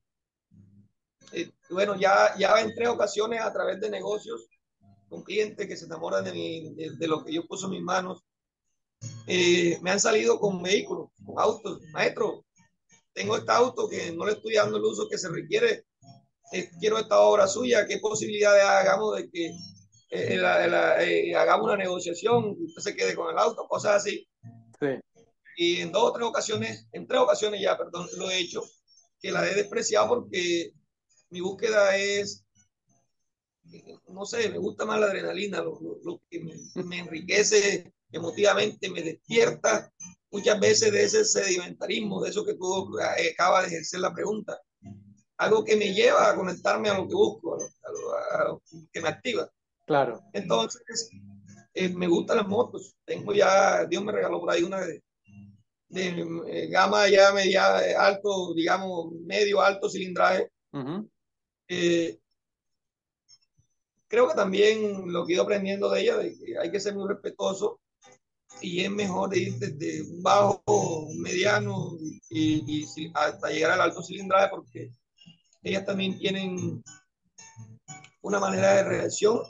Eh, 1.32 1.50
bueno, 1.70 1.96
ya, 1.98 2.36
ya 2.36 2.60
en 2.60 2.74
tres 2.74 2.88
ocasiones 2.88 3.40
a 3.40 3.50
través 3.54 3.80
de 3.80 3.88
negocios 3.88 4.46
con 5.08 5.22
clientes 5.22 5.66
que 5.66 5.78
se 5.78 5.86
enamoran 5.86 6.24
de, 6.24 6.32
mi, 6.32 6.74
de, 6.74 6.90
de 6.94 7.08
lo 7.08 7.24
que 7.24 7.32
yo 7.32 7.46
puso 7.46 7.68
en 7.68 7.72
mis 7.72 7.82
manos, 7.82 8.22
me 9.26 9.90
han 9.90 10.00
salido 10.00 10.38
con 10.38 10.62
vehículos, 10.62 11.08
con 11.24 11.38
autos, 11.38 11.80
maestro, 11.92 12.44
tengo 13.18 13.36
este 13.36 13.50
auto 13.50 13.88
que 13.88 14.12
no 14.12 14.24
le 14.24 14.32
estoy 14.32 14.54
dando 14.54 14.76
el 14.76 14.84
uso 14.84 15.08
que 15.08 15.18
se 15.18 15.28
requiere, 15.28 15.86
eh, 16.52 16.70
quiero 16.78 16.98
esta 16.98 17.18
obra 17.18 17.48
suya, 17.48 17.84
¿qué 17.84 17.98
posibilidades 17.98 18.62
hagamos 18.62 19.16
de 19.16 19.28
que 19.28 19.52
eh, 20.10 20.36
la, 20.36 20.64
la, 20.68 21.04
eh, 21.04 21.34
hagamos 21.34 21.66
una 21.66 21.76
negociación, 21.76 22.56
usted 22.60 22.80
se 22.80 22.96
quede 22.96 23.16
con 23.16 23.30
el 23.32 23.38
auto, 23.38 23.66
cosas 23.66 23.96
así? 23.96 24.28
Sí. 24.80 24.86
Y 25.56 25.80
en 25.80 25.90
dos 25.90 26.04
o 26.04 26.12
tres 26.12 26.28
ocasiones, 26.28 26.86
en 26.92 27.08
tres 27.08 27.20
ocasiones 27.20 27.60
ya, 27.60 27.76
perdón, 27.76 28.08
lo 28.18 28.30
he 28.30 28.38
hecho, 28.38 28.62
que 29.20 29.32
la 29.32 29.44
he 29.50 29.54
despreciado 29.54 30.08
porque 30.08 30.70
mi 31.30 31.40
búsqueda 31.40 31.96
es, 31.96 32.46
no 34.06 34.24
sé, 34.26 34.48
me 34.48 34.58
gusta 34.58 34.86
más 34.86 35.00
la 35.00 35.06
adrenalina, 35.06 35.60
lo, 35.60 35.80
lo, 35.80 35.98
lo 36.04 36.22
que 36.30 36.38
me, 36.38 36.54
me 36.84 37.00
enriquece 37.00 37.92
emotivamente, 38.12 38.88
me 38.88 39.02
despierta 39.02 39.92
muchas 40.30 40.60
veces 40.60 40.92
de 40.92 41.04
ese 41.04 41.24
sedimentarismo, 41.24 42.22
de 42.22 42.30
eso 42.30 42.44
que 42.44 42.54
tú 42.54 42.98
eh, 42.98 43.32
acabas 43.32 43.62
de 43.62 43.68
ejercer 43.68 44.00
la 44.00 44.14
pregunta. 44.14 44.60
Algo 45.38 45.64
que 45.64 45.76
me 45.76 45.94
lleva 45.94 46.30
a 46.30 46.34
conectarme 46.34 46.88
a 46.88 46.98
lo 46.98 47.06
que 47.06 47.14
busco, 47.14 47.54
a 47.54 47.58
lo, 47.58 47.64
a 47.64 47.92
lo, 47.92 48.14
a 48.14 48.48
lo 48.48 48.62
que 48.92 49.00
me 49.00 49.08
activa. 49.08 49.48
Claro. 49.86 50.20
Entonces, 50.32 51.10
eh, 51.72 51.88
me 51.88 52.08
gustan 52.08 52.38
las 52.38 52.48
motos. 52.48 52.96
Tengo 53.04 53.32
ya, 53.32 53.84
Dios 53.86 54.02
me 54.02 54.12
regaló 54.12 54.40
por 54.40 54.50
ahí 54.50 54.62
una 54.62 54.80
de, 54.80 55.02
de 55.88 56.26
eh, 56.48 56.68
gama 56.68 57.08
ya 57.08 57.32
media, 57.32 57.78
alto, 57.98 58.52
digamos, 58.54 59.12
medio 59.12 59.60
alto 59.60 59.88
cilindraje. 59.88 60.50
Uh 60.72 60.78
-huh. 60.78 61.10
eh, 61.68 62.18
creo 64.08 64.28
que 64.28 64.34
también 64.34 65.10
lo 65.12 65.24
que 65.24 65.32
he 65.32 65.34
ido 65.36 65.44
aprendiendo 65.44 65.88
de 65.90 66.00
ella, 66.00 66.16
de 66.16 66.36
que 66.36 66.58
hay 66.58 66.70
que 66.70 66.80
ser 66.80 66.94
muy 66.94 67.08
respetuoso 67.08 67.80
y 68.60 68.80
es 68.80 68.90
mejor 68.90 69.36
ir 69.36 69.54
desde 69.58 70.02
un 70.02 70.22
bajo, 70.22 71.08
mediano 71.18 71.96
y, 72.28 72.80
y, 72.80 73.12
hasta 73.14 73.50
llegar 73.50 73.72
al 73.72 73.80
alto 73.80 74.02
cilindraje 74.02 74.48
porque 74.50 74.90
ellas 75.62 75.84
también 75.84 76.18
tienen 76.18 76.82
una 78.22 78.40
manera 78.40 78.74
de 78.74 78.84
reacción 78.84 79.40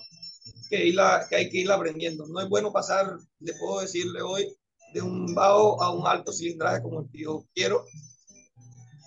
que, 0.70 0.86
irla, 0.86 1.26
que 1.28 1.36
hay 1.36 1.50
que 1.50 1.58
ir 1.58 1.70
aprendiendo. 1.70 2.26
No 2.26 2.40
es 2.40 2.48
bueno 2.48 2.72
pasar, 2.72 3.18
le 3.40 3.52
puedo 3.54 3.80
decirle 3.80 4.22
hoy, 4.22 4.54
de 4.94 5.02
un 5.02 5.34
bajo 5.34 5.82
a 5.82 5.92
un 5.92 6.06
alto 6.06 6.32
cilindraje 6.32 6.82
como 6.82 7.00
el 7.00 7.10
que 7.10 7.22
yo 7.22 7.44
quiero. 7.54 7.84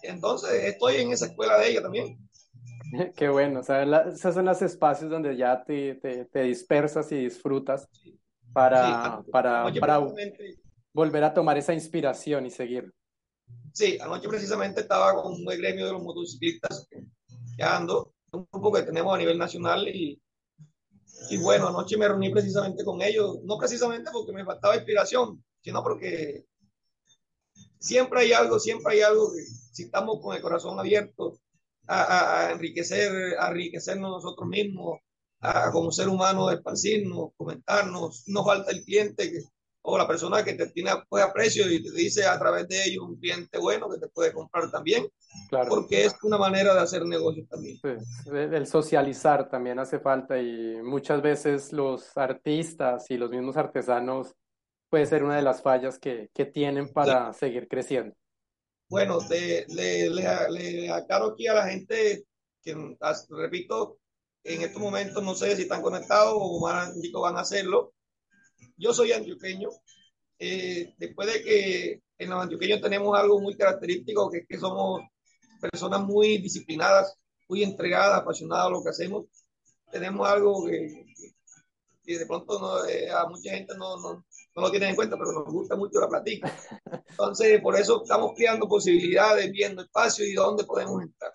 Entonces, 0.03 0.51
estoy 0.65 0.95
en 0.97 1.11
esa 1.11 1.27
escuela 1.27 1.57
de 1.57 1.69
ella 1.69 1.81
también. 1.81 2.17
Qué 3.15 3.29
bueno, 3.29 3.61
o 3.61 3.63
sea, 3.63 3.85
la, 3.85 4.01
esos 4.09 4.33
son 4.33 4.45
los 4.45 4.61
espacios 4.61 5.09
donde 5.09 5.35
ya 5.37 5.63
te, 5.63 5.95
te, 5.95 6.25
te 6.25 6.43
dispersas 6.43 7.11
y 7.11 7.15
disfrutas. 7.15 7.87
Sí 7.91 8.20
para, 8.53 9.21
sí, 9.23 9.31
para, 9.31 9.73
para 9.79 10.01
volver 10.93 11.23
a 11.23 11.33
tomar 11.33 11.57
esa 11.57 11.73
inspiración 11.73 12.45
y 12.45 12.51
seguir. 12.51 12.93
Sí, 13.73 13.97
anoche 13.99 14.27
precisamente 14.27 14.81
estaba 14.81 15.21
con 15.21 15.33
un 15.33 15.45
gremio 15.45 15.85
de 15.85 15.93
los 15.93 16.03
motociclistas 16.03 16.87
que 16.89 17.63
ando, 17.63 18.13
un 18.31 18.47
grupo 18.51 18.71
que 18.71 18.83
tenemos 18.83 19.13
a 19.13 19.17
nivel 19.17 19.37
nacional 19.37 19.87
y, 19.87 20.21
y 21.29 21.37
bueno, 21.37 21.67
anoche 21.67 21.97
me 21.97 22.07
reuní 22.07 22.29
precisamente 22.29 22.83
con 22.83 23.01
ellos, 23.01 23.39
no 23.43 23.57
precisamente 23.57 24.09
porque 24.11 24.33
me 24.33 24.45
faltaba 24.45 24.75
inspiración, 24.75 25.43
sino 25.61 25.83
porque 25.83 26.45
siempre 27.79 28.21
hay 28.21 28.33
algo, 28.33 28.59
siempre 28.59 28.93
hay 28.93 29.01
algo 29.01 29.31
que 29.31 29.43
si 29.43 29.83
estamos 29.83 30.19
con 30.21 30.35
el 30.35 30.41
corazón 30.41 30.79
abierto 30.79 31.37
a, 31.87 32.01
a, 32.01 32.47
a 32.47 32.51
enriquecer, 32.51 33.37
a 33.39 33.49
enriquecernos 33.49 34.11
nosotros 34.11 34.47
mismos, 34.47 34.99
a, 35.41 35.71
como 35.71 35.91
ser 35.91 36.07
humano 36.07 36.49
esparcirnos, 36.51 37.31
comentarnos, 37.35 38.23
no 38.27 38.45
falta 38.45 38.71
el 38.71 38.83
cliente 38.83 39.31
que, 39.31 39.39
o 39.83 39.97
la 39.97 40.07
persona 40.07 40.43
que 40.43 40.53
te 40.53 40.67
tiene 40.67 40.91
pues, 41.09 41.23
aprecio 41.23 41.69
y 41.69 41.81
te 41.83 41.91
dice 41.91 42.25
a 42.25 42.37
través 42.37 42.67
de 42.67 42.83
ellos 42.85 43.03
un 43.03 43.17
cliente 43.17 43.57
bueno 43.57 43.89
que 43.89 43.97
te 43.97 44.07
puede 44.07 44.31
comprar 44.31 44.69
también, 44.69 45.07
claro. 45.49 45.69
porque 45.69 46.05
es 46.05 46.15
una 46.21 46.37
manera 46.37 46.73
de 46.73 46.81
hacer 46.81 47.05
negocios 47.05 47.47
también. 47.49 47.77
Sí, 47.77 48.31
el 48.31 48.67
socializar 48.67 49.49
también 49.49 49.79
hace 49.79 49.99
falta 49.99 50.39
y 50.39 50.77
muchas 50.83 51.21
veces 51.21 51.73
los 51.73 52.15
artistas 52.15 53.09
y 53.09 53.17
los 53.17 53.31
mismos 53.31 53.57
artesanos 53.57 54.35
puede 54.89 55.05
ser 55.05 55.23
una 55.23 55.37
de 55.37 55.41
las 55.41 55.61
fallas 55.61 55.97
que, 55.97 56.29
que 56.33 56.45
tienen 56.45 56.91
para 56.93 57.33
sí. 57.33 57.39
seguir 57.39 57.67
creciendo. 57.67 58.15
Bueno, 58.89 59.19
le, 59.29 59.65
le, 59.69 60.09
le, 60.09 60.49
le 60.49 60.91
aclaro 60.91 61.27
aquí 61.27 61.47
a 61.47 61.53
la 61.53 61.67
gente 61.69 62.25
que, 62.61 62.75
repito, 63.29 63.97
en 64.43 64.61
estos 64.61 64.81
momentos 64.81 65.23
no 65.23 65.35
sé 65.35 65.55
si 65.55 65.63
están 65.63 65.81
conectados 65.81 66.33
o 66.35 66.59
van, 66.61 66.93
van 67.13 67.37
a 67.37 67.41
hacerlo. 67.41 67.93
Yo 68.77 68.93
soy 68.93 69.11
antioqueño, 69.11 69.69
eh, 70.39 70.93
después 70.97 71.31
de 71.31 71.43
que 71.43 72.01
en 72.17 72.29
los 72.29 72.41
antioqueños 72.41 72.81
tenemos 72.81 73.17
algo 73.17 73.39
muy 73.39 73.55
característico, 73.55 74.29
que 74.29 74.39
es 74.39 74.47
que 74.47 74.57
somos 74.57 75.01
personas 75.59 76.01
muy 76.01 76.39
disciplinadas, 76.39 77.15
muy 77.47 77.63
entregadas, 77.63 78.21
apasionadas 78.21 78.67
a 78.67 78.69
lo 78.69 78.83
que 78.83 78.89
hacemos, 78.89 79.25
tenemos 79.91 80.27
algo 80.27 80.65
que, 80.65 81.05
que 82.03 82.19
de 82.19 82.25
pronto 82.25 82.59
no, 82.59 82.85
eh, 82.85 83.11
a 83.11 83.27
mucha 83.27 83.51
gente 83.51 83.73
no, 83.77 83.97
no, 83.97 84.25
no, 84.55 84.61
lo 84.61 84.71
tiene 84.71 84.89
en 84.89 84.95
cuenta, 84.95 85.17
pero 85.17 85.31
nos 85.31 85.53
gusta 85.53 85.75
mucho 85.75 85.99
la 85.99 86.07
platica. 86.07 86.55
Entonces, 87.09 87.61
por 87.61 87.75
eso 87.75 88.01
estamos 88.01 88.31
creando 88.35 88.67
posibilidades, 88.67 89.51
viendo 89.51 89.83
espacios 89.83 90.27
y 90.27 90.33
dónde 90.33 90.63
podemos 90.63 91.01
entrar. 91.01 91.33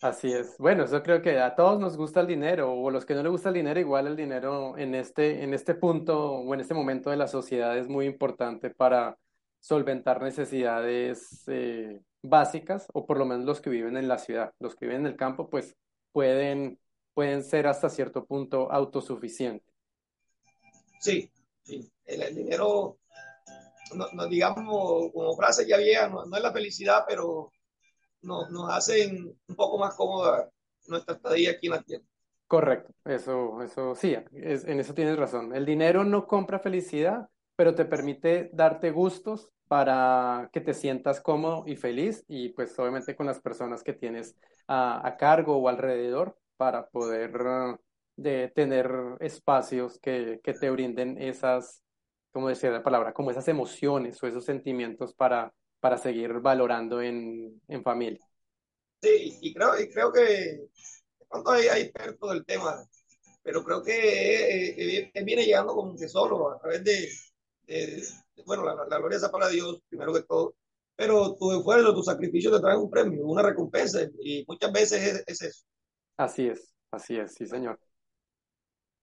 Así 0.00 0.32
es. 0.32 0.56
Bueno, 0.56 0.86
yo 0.86 1.02
creo 1.02 1.20
que 1.20 1.38
a 1.38 1.54
todos 1.54 1.78
nos 1.78 1.98
gusta 1.98 2.20
el 2.20 2.26
dinero, 2.26 2.72
o 2.72 2.88
a 2.88 2.92
los 2.92 3.04
que 3.04 3.14
no 3.14 3.22
les 3.22 3.30
gusta 3.30 3.50
el 3.50 3.56
dinero, 3.56 3.78
igual 3.78 4.06
el 4.06 4.16
dinero 4.16 4.78
en 4.78 4.94
este, 4.94 5.42
en 5.44 5.52
este 5.52 5.74
punto 5.74 6.32
o 6.32 6.54
en 6.54 6.60
este 6.60 6.72
momento 6.72 7.10
de 7.10 7.18
la 7.18 7.28
sociedad 7.28 7.76
es 7.76 7.86
muy 7.86 8.06
importante 8.06 8.70
para 8.70 9.18
solventar 9.58 10.22
necesidades 10.22 11.44
eh, 11.48 12.00
básicas, 12.22 12.86
o 12.94 13.04
por 13.04 13.18
lo 13.18 13.26
menos 13.26 13.44
los 13.44 13.60
que 13.60 13.68
viven 13.68 13.98
en 13.98 14.08
la 14.08 14.16
ciudad. 14.16 14.54
Los 14.58 14.74
que 14.74 14.86
viven 14.86 15.02
en 15.02 15.08
el 15.08 15.16
campo, 15.16 15.50
pues 15.50 15.76
pueden, 16.12 16.78
pueden 17.12 17.44
ser 17.44 17.66
hasta 17.66 17.90
cierto 17.90 18.24
punto 18.24 18.72
autosuficientes. 18.72 19.68
Sí, 20.98 21.30
sí. 21.62 21.92
El, 22.06 22.34
dinero, 22.34 22.96
no, 23.94 24.06
no, 24.14 24.26
digamos, 24.26 25.12
como 25.12 25.36
frase 25.36 25.68
ya 25.68 25.76
vieja, 25.76 26.08
no 26.08 26.34
es 26.34 26.42
la 26.42 26.52
felicidad, 26.52 27.04
pero 27.06 27.52
nos, 28.22 28.50
nos 28.50 28.70
hacen 28.70 29.36
un 29.48 29.56
poco 29.56 29.78
más 29.78 29.94
cómoda 29.94 30.50
nuestra 30.86 31.14
estadía 31.14 31.52
aquí 31.52 31.66
en 31.66 31.72
la 31.72 31.82
tierra. 31.82 32.04
Correcto, 32.46 32.92
eso, 33.04 33.62
eso 33.62 33.94
sí, 33.94 34.12
en 34.12 34.80
eso 34.80 34.92
tienes 34.92 35.16
razón. 35.16 35.54
El 35.54 35.64
dinero 35.64 36.04
no 36.04 36.26
compra 36.26 36.58
felicidad, 36.58 37.28
pero 37.54 37.76
te 37.76 37.84
permite 37.84 38.50
darte 38.52 38.90
gustos 38.90 39.52
para 39.68 40.50
que 40.52 40.60
te 40.60 40.74
sientas 40.74 41.20
cómodo 41.20 41.62
y 41.64 41.76
feliz 41.76 42.24
y 42.26 42.48
pues 42.48 42.76
obviamente 42.76 43.14
con 43.14 43.26
las 43.26 43.40
personas 43.40 43.84
que 43.84 43.92
tienes 43.92 44.34
a, 44.66 45.14
cargo 45.16 45.58
o 45.58 45.68
alrededor 45.68 46.36
para 46.56 46.88
poder 46.88 47.36
uh, 47.40 47.78
de 48.16 48.48
tener 48.48 48.90
espacios 49.20 50.00
que, 50.00 50.40
que 50.42 50.52
te 50.52 50.70
brinden 50.70 51.22
esas, 51.22 51.84
como 52.32 52.48
decía 52.48 52.70
la 52.70 52.82
palabra, 52.82 53.12
como 53.12 53.30
esas 53.30 53.46
emociones 53.46 54.20
o 54.20 54.26
esos 54.26 54.44
sentimientos 54.44 55.14
para, 55.14 55.52
para 55.80 55.98
seguir 55.98 56.32
valorando 56.40 57.00
en, 57.00 57.60
en 57.68 57.82
familia. 57.82 58.20
Sí, 59.02 59.38
y 59.40 59.54
creo, 59.54 59.80
y 59.80 59.88
creo 59.88 60.12
que 60.12 60.20
de 60.20 61.26
pronto 61.28 61.50
hay, 61.50 61.68
hay 61.68 61.82
expertos 61.82 62.30
del 62.30 62.44
tema, 62.44 62.84
pero 63.42 63.64
creo 63.64 63.82
que 63.82 63.94
eh, 63.94 65.10
eh, 65.14 65.24
viene 65.24 65.44
llegando 65.44 65.74
como 65.74 65.96
que 65.96 66.06
solo, 66.06 66.50
a 66.50 66.58
través 66.58 66.84
de, 66.84 67.08
de 67.66 68.02
bueno, 68.44 68.64
la, 68.64 68.74
la, 68.74 68.98
gloria 68.98 69.16
es 69.16 69.28
para 69.28 69.48
Dios, 69.48 69.80
primero 69.88 70.12
que 70.12 70.22
todo, 70.22 70.54
pero 70.94 71.34
tu 71.36 71.50
esfuerzo, 71.56 71.94
tu 71.94 72.02
sacrificio 72.02 72.50
te 72.50 72.60
traen 72.60 72.80
un 72.80 72.90
premio, 72.90 73.24
una 73.24 73.42
recompensa, 73.42 74.02
y 74.22 74.44
muchas 74.46 74.70
veces 74.72 75.02
es, 75.02 75.24
es 75.26 75.42
eso. 75.42 75.64
Así 76.18 76.48
es, 76.48 76.74
así 76.90 77.16
es, 77.16 77.34
sí, 77.34 77.46
señor. 77.46 77.78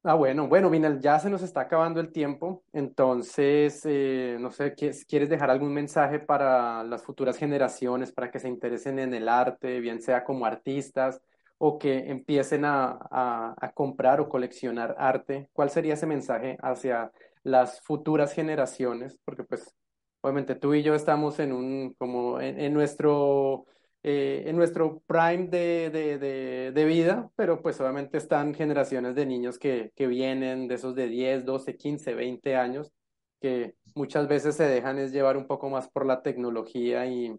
Ah, 0.09 0.13
bueno, 0.13 0.47
bueno, 0.47 0.69
Vinal, 0.69 1.01
ya 1.01 1.19
se 1.19 1.29
nos 1.29 1.41
está 1.41 1.61
acabando 1.61 1.99
el 1.99 2.13
tiempo, 2.13 2.63
entonces, 2.71 3.81
eh, 3.83 4.37
no 4.39 4.51
sé, 4.51 4.73
¿quieres 4.73 5.27
dejar 5.27 5.49
algún 5.49 5.73
mensaje 5.73 6.17
para 6.19 6.81
las 6.85 7.03
futuras 7.03 7.35
generaciones, 7.37 8.13
para 8.13 8.31
que 8.31 8.39
se 8.39 8.47
interesen 8.47 8.99
en 8.99 9.13
el 9.13 9.27
arte, 9.27 9.81
bien 9.81 10.01
sea 10.01 10.23
como 10.23 10.45
artistas 10.45 11.21
o 11.57 11.77
que 11.77 12.09
empiecen 12.09 12.63
a, 12.63 12.97
a, 13.11 13.53
a 13.59 13.71
comprar 13.73 14.21
o 14.21 14.29
coleccionar 14.29 14.95
arte? 14.97 15.49
¿Cuál 15.51 15.71
sería 15.71 15.95
ese 15.95 16.05
mensaje 16.05 16.55
hacia 16.61 17.11
las 17.43 17.81
futuras 17.81 18.31
generaciones? 18.31 19.19
Porque 19.25 19.43
pues, 19.43 19.75
obviamente 20.21 20.55
tú 20.55 20.73
y 20.73 20.83
yo 20.83 20.95
estamos 20.95 21.37
en 21.39 21.51
un, 21.51 21.93
como 21.95 22.39
en, 22.39 22.57
en 22.61 22.73
nuestro 22.73 23.65
eh, 24.09 24.49
en 24.49 24.55
nuestro 24.55 25.01
prime 25.05 25.47
de, 25.49 25.89
de, 25.89 26.17
de, 26.17 26.71
de, 26.71 26.85
vida, 26.85 27.29
pero 27.35 27.61
pues 27.61 27.77
obviamente 27.81 28.17
están 28.17 28.53
generaciones 28.53 29.15
de 29.15 29.25
niños 29.25 29.59
que, 29.59 29.91
que 29.97 30.07
vienen 30.07 30.69
de 30.69 30.75
esos 30.75 30.95
de 30.95 31.09
10, 31.09 31.43
12, 31.43 31.75
15, 31.75 32.13
20 32.13 32.55
años, 32.55 32.93
que 33.41 33.75
muchas 33.95 34.29
veces 34.29 34.55
se 34.55 34.63
dejan 34.63 34.97
es 34.97 35.11
llevar 35.11 35.35
un 35.35 35.45
poco 35.45 35.69
más 35.69 35.89
por 35.89 36.05
la 36.05 36.21
tecnología 36.21 37.05
y, 37.05 37.37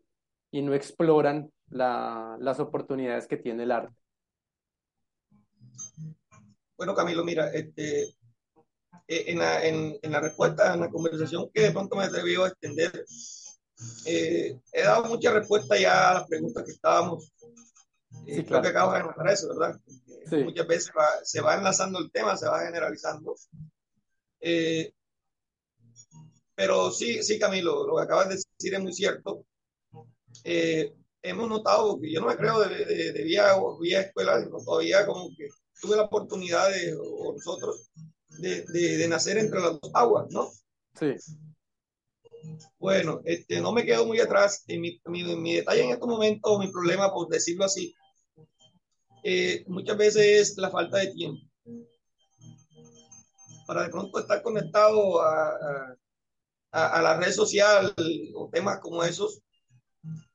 y 0.50 0.60
no 0.60 0.74
exploran 0.74 1.50
la, 1.70 2.36
las 2.38 2.60
oportunidades 2.60 3.26
que 3.26 3.38
tiene 3.38 3.62
el 3.62 3.72
arte. 3.72 3.94
Bueno, 6.76 6.94
Camilo, 6.94 7.24
mira, 7.24 7.50
este, 7.54 8.14
en, 9.06 9.38
la, 9.38 9.64
en, 9.64 9.98
en 10.02 10.12
la 10.12 10.20
respuesta, 10.20 10.74
en 10.74 10.80
la 10.80 10.90
conversación 10.90 11.48
que 11.50 11.62
de 11.62 11.72
pronto 11.72 11.96
me 11.96 12.04
atreví 12.04 12.34
a 12.34 12.48
extender, 12.48 13.06
eh, 14.06 14.58
he 14.72 14.82
dado 14.82 15.04
mucha 15.04 15.32
respuesta 15.32 15.78
ya 15.78 16.10
a 16.10 16.14
las 16.14 16.28
preguntas 16.28 16.64
que 16.64 16.72
estábamos. 16.72 17.32
Eh, 18.26 18.36
sí, 18.36 18.44
claro. 18.44 18.46
Creo 18.46 18.62
que 18.62 18.68
acabo 18.68 18.92
de 18.92 19.02
notar 19.02 19.28
eso, 19.28 19.48
¿verdad? 19.48 19.80
Sí. 20.28 20.36
Muchas 20.36 20.66
veces 20.66 20.92
va, 20.96 21.08
se 21.22 21.40
va 21.40 21.56
enlazando 21.56 21.98
el 21.98 22.10
tema, 22.10 22.36
se 22.36 22.48
va 22.48 22.64
generalizando. 22.64 23.34
Eh, 24.40 24.92
pero 26.54 26.90
sí, 26.90 27.22
sí, 27.22 27.38
Camilo, 27.38 27.86
lo 27.86 27.96
que 27.96 28.02
acabas 28.02 28.28
de 28.28 28.34
decir 28.34 28.74
es 28.74 28.80
muy 28.80 28.92
cierto. 28.92 29.46
Eh, 30.44 30.94
hemos 31.22 31.48
notado 31.48 32.00
que 32.00 32.12
yo 32.12 32.20
no 32.20 32.26
me 32.26 32.36
creo 32.36 32.60
de, 32.60 32.84
de, 32.84 33.12
de 33.12 33.22
vía, 33.22 33.54
vía 33.80 34.00
escuela, 34.00 34.42
sino 34.42 34.58
todavía 34.58 35.06
como 35.06 35.28
que 35.36 35.48
tuve 35.80 35.96
la 35.96 36.02
oportunidad 36.02 36.70
de, 36.70 36.96
o 37.00 37.32
nosotros, 37.32 37.90
de, 38.28 38.62
de, 38.62 38.96
de 38.98 39.08
nacer 39.08 39.38
entre 39.38 39.60
las 39.60 39.80
dos 39.80 39.90
aguas, 39.94 40.26
¿no? 40.30 40.50
Sí. 40.98 41.14
Bueno, 42.78 43.20
este, 43.24 43.60
no 43.60 43.72
me 43.72 43.84
quedo 43.84 44.06
muy 44.06 44.20
atrás. 44.20 44.64
En 44.68 44.80
mi, 44.80 45.52
detalle 45.54 45.84
en 45.84 45.90
estos 45.90 46.08
momentos, 46.08 46.58
mi 46.58 46.70
problema, 46.70 47.12
por 47.12 47.28
decirlo 47.28 47.64
así, 47.64 47.94
eh, 49.24 49.64
muchas 49.66 49.96
veces 49.96 50.50
es 50.50 50.58
la 50.58 50.70
falta 50.70 50.98
de 50.98 51.08
tiempo. 51.08 51.42
Para 53.66 53.82
de 53.82 53.90
pronto 53.90 54.18
estar 54.18 54.42
conectado 54.42 55.20
a 55.20 55.96
la 56.72 57.16
red 57.18 57.32
social 57.32 57.94
o 58.34 58.48
temas 58.50 58.78
como 58.80 59.02
esos, 59.02 59.42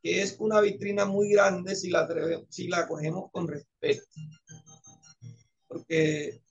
que 0.01 0.21
es 0.21 0.35
una 0.39 0.61
vitrina 0.61 1.05
muy 1.05 1.31
grande 1.31 1.75
si 1.75 1.89
la, 1.89 2.07
si 2.49 2.67
la 2.67 2.87
cogemos 2.87 3.31
con 3.31 3.47
respeto. 3.47 4.03
Porque 5.67 6.42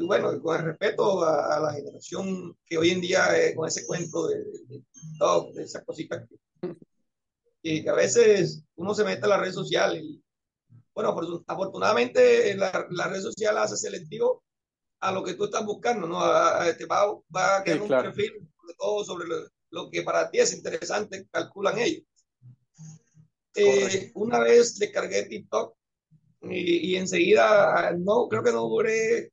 y 0.00 0.06
bueno, 0.06 0.40
con 0.40 0.56
el 0.56 0.64
respeto 0.64 1.22
a, 1.22 1.56
a, 1.56 1.60
la 1.60 1.72
generación 1.74 2.56
que 2.64 2.78
hoy 2.78 2.90
en 2.90 3.02
día, 3.02 3.38
eh, 3.38 3.54
con 3.54 3.68
ese 3.68 3.86
cuento 3.86 4.28
de, 4.28 4.38
de, 4.38 4.82
de 5.54 5.62
esas 5.62 5.84
cositas 5.84 6.26
que, 6.28 7.82
que, 7.82 7.88
a 7.88 7.94
veces 7.94 8.62
uno 8.76 8.94
se 8.94 9.04
mete 9.04 9.26
a 9.26 9.28
la 9.28 9.36
red 9.36 9.52
social 9.52 9.98
y, 9.98 10.22
bueno, 10.94 11.14
afortunadamente 11.46 12.54
la, 12.56 12.86
la, 12.90 13.08
red 13.08 13.20
social 13.20 13.58
hace 13.58 13.76
selectivo 13.76 14.42
a 15.00 15.12
lo 15.12 15.22
que 15.22 15.34
tú 15.34 15.44
estás 15.44 15.66
buscando, 15.66 16.06
¿no? 16.06 16.20
A, 16.20 16.64
a, 16.64 16.76
te 16.76 16.86
va, 16.86 17.06
va 17.34 17.58
a 17.58 17.62
crear 17.62 17.80
sí, 17.80 17.86
claro. 17.86 18.08
un 18.08 18.14
perfil 18.14 18.48
sobre 18.58 18.74
todo 18.78 19.04
sobre 19.04 19.28
lo, 19.28 19.36
lo, 19.70 19.90
que 19.90 20.02
para 20.02 20.30
ti 20.30 20.38
es 20.38 20.54
interesante, 20.54 21.26
calculan 21.30 21.78
ellos. 21.78 22.04
Eh, 23.54 24.12
una 24.14 24.38
vez 24.38 24.78
descargué 24.78 25.24
TikTok 25.24 25.74
y, 26.42 26.92
y 26.92 26.96
enseguida, 26.96 27.92
no, 27.98 28.28
creo 28.28 28.42
que 28.42 28.52
no 28.52 28.62
duré 28.66 29.30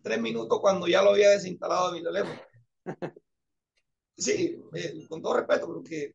tres 0.00 0.20
minutos 0.20 0.60
cuando 0.60 0.86
ya 0.86 1.02
lo 1.02 1.10
había 1.10 1.30
desinstalado 1.30 1.92
de 1.92 1.98
mi 1.98 2.04
teléfono. 2.04 2.40
Sí, 4.14 4.62
eh, 4.74 5.06
con 5.08 5.22
todo 5.22 5.38
respeto, 5.38 5.66
porque 5.66 6.14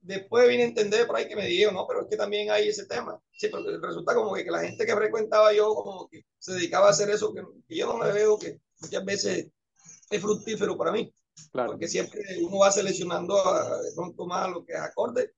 después 0.00 0.48
vine 0.48 0.64
a 0.64 0.66
entender 0.66 1.06
por 1.06 1.16
ahí 1.16 1.26
que 1.26 1.34
me 1.34 1.46
dijeron, 1.46 1.74
no, 1.74 1.86
pero 1.86 2.02
es 2.02 2.08
que 2.08 2.16
también 2.16 2.50
hay 2.50 2.68
ese 2.68 2.86
tema. 2.86 3.20
Sí, 3.32 3.48
porque 3.48 3.78
resulta 3.80 4.14
como 4.14 4.34
que, 4.34 4.44
que 4.44 4.50
la 4.50 4.60
gente 4.60 4.86
que 4.86 4.94
frecuentaba 4.94 5.52
yo, 5.52 5.74
como 5.74 6.08
que 6.08 6.24
se 6.38 6.52
dedicaba 6.52 6.88
a 6.88 6.90
hacer 6.90 7.10
eso, 7.10 7.32
que, 7.32 7.42
que 7.66 7.76
yo 7.76 7.86
no 7.86 7.98
me 7.98 8.12
veo 8.12 8.38
que 8.38 8.60
muchas 8.80 9.04
veces 9.04 9.48
es 10.10 10.22
fructífero 10.22 10.76
para 10.76 10.92
mí. 10.92 11.12
Claro. 11.52 11.72
Porque 11.72 11.88
siempre 11.88 12.20
uno 12.42 12.58
va 12.58 12.70
seleccionando 12.70 13.44
a, 13.44 13.82
de 13.82 13.92
pronto 13.94 14.26
más 14.26 14.50
lo 14.50 14.64
que 14.64 14.72
es 14.72 14.80
acorde, 14.80 15.32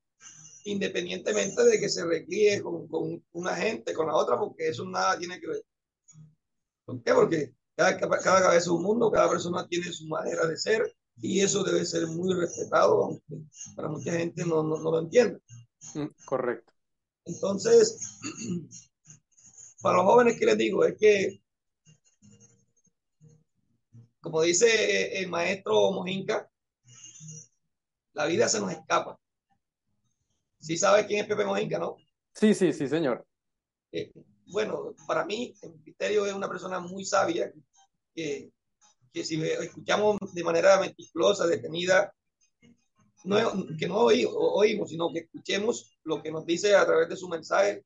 independientemente 0.64 1.64
de 1.64 1.78
que 1.78 1.88
se 1.88 2.04
recríe 2.04 2.60
con, 2.62 2.88
con 2.88 3.24
una 3.32 3.54
gente, 3.54 3.92
con 3.94 4.06
la 4.06 4.14
otra, 4.14 4.38
porque 4.38 4.68
eso 4.68 4.84
nada 4.84 5.18
tiene 5.18 5.40
que 5.40 5.46
ver. 5.46 5.64
¿Por 6.84 7.02
qué? 7.02 7.14
Porque 7.14 7.54
cada, 7.80 8.20
cada 8.20 8.42
cabeza 8.42 8.56
es 8.56 8.66
un 8.68 8.82
mundo, 8.82 9.10
cada 9.10 9.30
persona 9.30 9.66
tiene 9.66 9.90
su 9.92 10.06
manera 10.06 10.46
de 10.46 10.56
ser 10.56 10.94
y 11.16 11.40
eso 11.40 11.64
debe 11.64 11.84
ser 11.84 12.06
muy 12.06 12.34
respetado, 12.34 13.04
aunque 13.04 13.42
para 13.74 13.88
mucha 13.88 14.12
gente 14.12 14.44
no, 14.44 14.62
no, 14.62 14.76
no 14.76 14.90
lo 14.90 14.98
entiende. 15.00 15.40
Mm, 15.94 16.06
correcto. 16.24 16.72
Entonces, 17.24 18.18
para 19.82 19.98
los 19.98 20.06
jóvenes, 20.06 20.38
¿qué 20.38 20.46
les 20.46 20.58
digo? 20.58 20.84
Es 20.84 20.96
que, 20.98 21.42
como 24.20 24.42
dice 24.42 25.18
el 25.18 25.28
maestro 25.28 25.92
Mojinca, 25.92 26.50
la 28.12 28.26
vida 28.26 28.48
se 28.48 28.60
nos 28.60 28.72
escapa. 28.72 29.18
¿Sí 30.58 30.76
sabe 30.76 31.06
quién 31.06 31.20
es 31.20 31.26
Pepe 31.26 31.46
Mojinca, 31.46 31.78
no? 31.78 31.96
Sí, 32.34 32.54
sí, 32.54 32.72
sí, 32.72 32.88
señor. 32.88 33.26
Eh, 33.92 34.12
bueno, 34.46 34.94
para 35.06 35.24
mí, 35.24 35.54
en 35.62 35.78
criterio, 35.78 36.26
es 36.26 36.32
una 36.34 36.48
persona 36.48 36.80
muy 36.80 37.04
sabia 37.04 37.52
que, 39.12 39.24
si 39.24 39.42
escuchamos 39.42 40.18
de 40.32 40.44
manera 40.44 40.78
meticulosa, 40.80 41.46
detenida, 41.46 42.12
no, 43.24 43.66
que 43.78 43.88
no 43.88 43.98
oímos, 43.98 44.90
sino 44.90 45.12
que 45.12 45.20
escuchemos 45.20 45.98
lo 46.04 46.22
que 46.22 46.30
nos 46.30 46.46
dice 46.46 46.74
a 46.74 46.86
través 46.86 47.08
de 47.08 47.16
su 47.16 47.28
mensaje, 47.28 47.84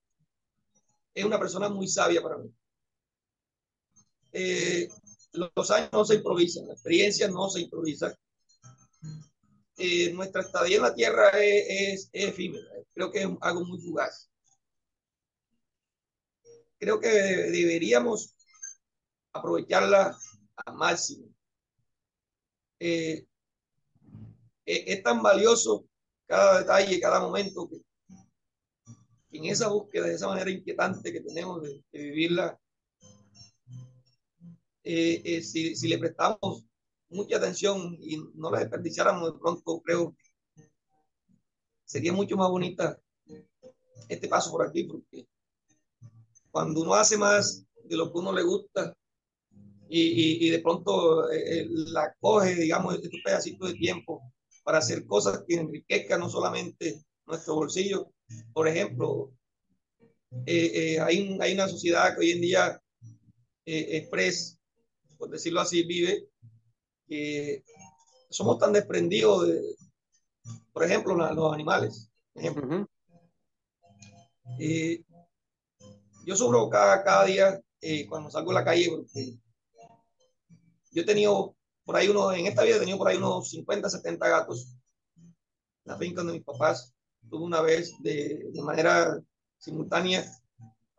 es 1.15 1.25
una 1.25 1.39
persona 1.39 1.69
muy 1.69 1.89
sabia 1.89 2.23
para 2.23 2.39
mí. 2.39 2.53
Eh, 4.33 4.89
los 5.33 5.71
años 5.71 5.91
no 5.93 6.05
se 6.05 6.17
improvisan, 6.17 6.67
la 6.67 6.75
experiencia 6.75 7.29
no 7.29 7.49
se 7.49 7.61
improvisa. 7.61 8.17
Eh, 9.77 10.13
nuestra 10.13 10.43
estadía 10.43 10.77
en 10.77 10.83
la 10.83 10.95
Tierra 10.95 11.31
es, 11.31 12.09
es, 12.13 12.29
efímera, 12.29 12.67
creo 12.93 13.11
que 13.11 13.23
es 13.23 13.29
algo 13.41 13.65
muy 13.65 13.81
fugaz. 13.81 14.31
Creo 16.79 17.01
que 17.01 17.09
deberíamos 17.09 18.35
aprovecharla 19.35 20.17
al 20.65 20.75
máximo. 20.77 21.27
Eh, 22.79 23.27
eh, 24.67 24.85
es 24.87 25.03
tan 25.03 25.23
valioso 25.23 25.87
cada 26.27 26.61
detalle, 26.61 27.01
cada 27.01 27.21
momento 27.21 27.69
que, 27.69 27.83
en 29.37 29.45
esa 29.47 29.69
búsqueda, 29.69 30.07
de 30.07 30.15
esa 30.15 30.29
manera 30.29 30.51
inquietante 30.51 31.13
que 31.13 31.21
tenemos 31.21 31.63
de, 31.63 31.83
vivirla, 31.93 32.59
eh, 34.85 35.43
si, 35.43 35.75
si, 35.75 35.89
le 35.89 35.99
prestamos 35.99 36.65
mucha 37.09 37.37
atención 37.37 37.97
y 38.01 38.19
no 38.35 38.51
la 38.51 38.61
desperdiciáramos 38.61 39.33
de 39.33 39.39
pronto, 39.39 39.81
creo 39.81 40.15
que 40.15 40.65
sería 41.85 42.13
mucho 42.13 42.37
más 42.37 42.49
bonita 42.51 42.99
este 44.09 44.29
paso 44.29 44.51
por 44.51 44.67
aquí, 44.67 44.85
porque 44.85 45.27
cuando 46.51 46.83
uno 46.83 46.95
hace 46.95 47.17
más 47.17 47.67
de 47.85 47.97
lo 47.97 48.13
que 48.13 48.19
uno 48.19 48.33
le 48.33 48.43
gusta, 48.43 48.95
y, 49.89 50.47
y, 50.47 50.51
de 50.51 50.61
pronto 50.61 51.31
eh, 51.31 51.61
eh, 51.61 51.67
la 51.69 52.15
coge, 52.19 52.55
digamos, 52.55 52.95
estos 52.95 53.21
pedacitos 53.25 53.73
de 53.73 53.79
tiempo 53.79 54.23
para 54.63 54.79
hacer 54.79 55.07
cosas 55.07 55.45
que 55.47 55.57
enriquezcan 55.57 56.21
no 56.21 56.31
solamente 56.31 57.05
nuestro 57.27 57.55
bolsillo. 57.55 58.11
Por 58.53 58.67
ejemplo, 58.67 59.33
eh, 60.47 60.99
hay, 61.01 61.37
hay, 61.41 61.55
una 61.55 61.69
sociedad 61.69 62.15
que 62.15 62.21
hoy 62.21 62.31
en 62.33 62.41
día 62.41 62.81
express, 63.67 64.59
por 65.19 65.31
decirlo 65.31 65.61
así, 65.61 65.83
vive, 65.85 66.29
que 67.07 67.63
somos 68.31 68.59
tan 68.59 68.73
desprendidos 68.73 69.47
de, 69.47 69.63
por 70.73 70.85
ejemplo, 70.85 71.15
los 71.15 71.53
animales. 71.53 72.11
Ejemplo. 72.35 72.89
yo 76.27 76.37
sufro 76.37 76.69
cada, 76.69 77.05
cada 77.05 77.25
día 77.27 77.61
cuando 78.09 78.31
salgo 78.31 78.51
a 78.51 78.55
la 78.55 78.65
calle 78.65 78.91
porque 78.91 79.39
yo 80.95 81.03
he 81.03 81.05
tenido 81.05 81.57
por 81.85 81.97
ahí 81.97 82.09
uno, 82.09 82.33
en 82.33 82.47
esta 82.47 82.63
vida 82.63 82.77
he 82.77 82.81
tenido 82.81 82.99
por 82.99 83.09
ahí 83.09 83.19
unos 83.19 83.51
50, 83.51 83.91
70 83.91 84.29
gatos. 84.29 84.75
La 85.85 85.99
finca 85.99 86.23
de 86.23 86.33
mis 86.33 86.45
papás 86.45 86.95
tuve 87.29 87.45
una 87.45 87.61
vez 87.61 87.93
de, 88.01 88.51
de 88.53 88.63
manera 88.63 89.21
simultánea, 89.59 90.25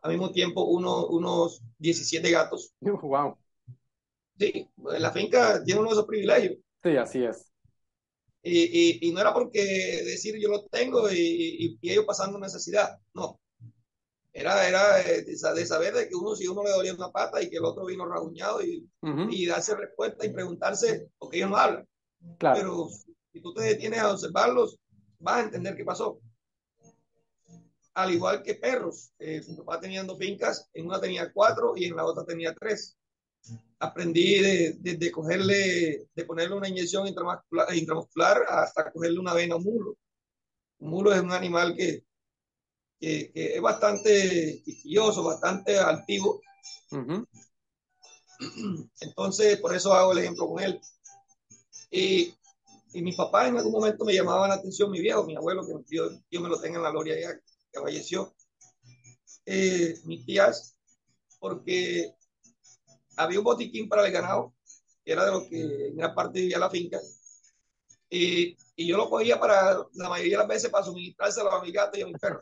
al 0.02 0.12
mismo 0.12 0.30
tiempo, 0.30 0.64
uno, 0.64 1.06
unos 1.06 1.62
17 1.78 2.30
gatos. 2.30 2.72
Wow. 3.02 3.38
Sí, 4.38 4.68
la 4.76 5.10
finca 5.12 5.64
tiene 5.64 5.80
uno 5.80 5.88
de 5.90 5.94
esos 5.94 6.06
privilegios. 6.06 6.58
Sí, 6.82 6.96
así 6.96 7.24
es. 7.24 7.50
Y, 8.42 8.60
y, 8.62 9.08
y 9.08 9.12
no 9.12 9.20
era 9.20 9.32
porque 9.32 9.60
decir 10.04 10.36
yo 10.38 10.48
lo 10.48 10.66
tengo 10.66 11.10
y, 11.10 11.78
y 11.80 11.90
ellos 11.90 12.04
pasando 12.04 12.38
necesidad, 12.38 12.98
no 13.14 13.40
era, 14.36 14.68
era 14.68 15.00
eh, 15.00 15.24
de 15.24 15.66
saber 15.66 15.94
de 15.94 16.08
que 16.08 16.14
uno, 16.14 16.36
si 16.36 16.46
uno 16.46 16.62
le 16.62 16.70
dolía 16.70 16.94
una 16.94 17.10
pata 17.10 17.42
y 17.42 17.48
que 17.48 17.56
el 17.56 17.64
otro 17.64 17.86
vino 17.86 18.04
raguñado 18.04 18.62
y, 18.62 18.86
y 19.30 19.46
darse 19.46 19.74
respuesta 19.74 20.26
y 20.26 20.32
preguntarse, 20.32 21.08
porque 21.16 21.38
ellos 21.38 21.50
no 21.50 21.56
hablan. 21.56 21.88
Claro. 22.38 22.60
Pero 22.60 22.88
si 23.32 23.40
tú 23.40 23.54
te 23.54 23.62
detienes 23.62 24.00
a 24.00 24.12
observarlos, 24.12 24.78
vas 25.20 25.38
a 25.38 25.44
entender 25.44 25.74
qué 25.74 25.86
pasó. 25.86 26.20
Al 27.94 28.12
igual 28.12 28.42
que 28.42 28.56
perros, 28.56 29.10
eh, 29.18 29.40
mi 29.48 29.56
papá 29.56 29.80
tenía 29.80 30.04
dos 30.04 30.18
fincas, 30.18 30.68
en 30.74 30.84
una 30.84 31.00
tenía 31.00 31.32
cuatro 31.32 31.72
y 31.74 31.86
en 31.86 31.96
la 31.96 32.04
otra 32.04 32.26
tenía 32.26 32.54
tres. 32.54 32.94
Aprendí 33.78 34.38
de, 34.40 34.96
de, 34.98 35.12
cogerle, 35.12 36.08
de 36.14 36.24
ponerle 36.26 36.56
una 36.56 36.68
inyección 36.68 37.06
intramuscular, 37.06 37.74
intramuscular 37.74 38.42
hasta 38.46 38.92
cogerle 38.92 39.18
una 39.18 39.32
vena 39.32 39.54
a 39.54 39.58
un 39.58 39.64
mulo. 39.64 39.96
Un 40.80 40.90
mulo 40.90 41.14
es 41.14 41.22
un 41.22 41.32
animal 41.32 41.74
que, 41.74 42.04
que, 43.00 43.30
es 43.34 43.60
bastante 43.60 44.62
quisquilloso, 44.64 45.22
bastante 45.22 45.78
altivo. 45.78 46.40
Entonces, 49.00 49.58
por 49.60 49.74
eso 49.74 49.92
hago 49.92 50.12
el 50.12 50.18
ejemplo 50.18 50.48
con 50.48 50.62
él. 50.62 50.80
Y, 51.90 52.34
y 52.92 53.02
mis 53.02 53.16
papás 53.16 53.48
en 53.48 53.56
algún 53.56 53.72
momento 53.72 54.04
me 54.04 54.14
llamaban 54.14 54.48
la 54.48 54.56
atención, 54.56 54.90
mi 54.90 55.00
viejo, 55.00 55.24
mi 55.24 55.36
abuelo, 55.36 55.66
que 55.66 55.74
Dios, 55.88 56.12
me 56.30 56.48
lo 56.48 56.60
tenga 56.60 56.78
en 56.78 56.82
la 56.82 56.90
gloria 56.90 57.20
ya, 57.20 57.34
que 57.34 57.80
falleció, 57.80 58.34
eh, 59.44 59.98
mis 60.04 60.24
tías, 60.24 60.76
porque 61.38 62.14
había 63.16 63.38
un 63.38 63.44
botiquín 63.44 63.88
para 63.88 64.06
el 64.06 64.12
ganado, 64.12 64.54
que 65.04 65.12
era 65.12 65.24
de 65.24 65.30
lo 65.30 65.48
que 65.48 65.88
en 65.88 65.96
gran 65.96 66.14
parte 66.14 66.40
vivía 66.40 66.58
la 66.58 66.70
finca, 66.70 66.98
y, 68.08 68.56
y, 68.76 68.86
yo 68.86 68.96
lo 68.96 69.10
cogía 69.10 69.38
para, 69.38 69.84
la 69.94 70.08
mayoría 70.08 70.34
de 70.34 70.38
las 70.38 70.48
veces, 70.48 70.70
para 70.70 70.84
suministrárselo 70.84 71.50
a 71.52 71.62
mi 71.62 71.72
gato 71.72 71.98
y 71.98 72.02
a 72.02 72.06
mi 72.06 72.12
perro. 72.12 72.40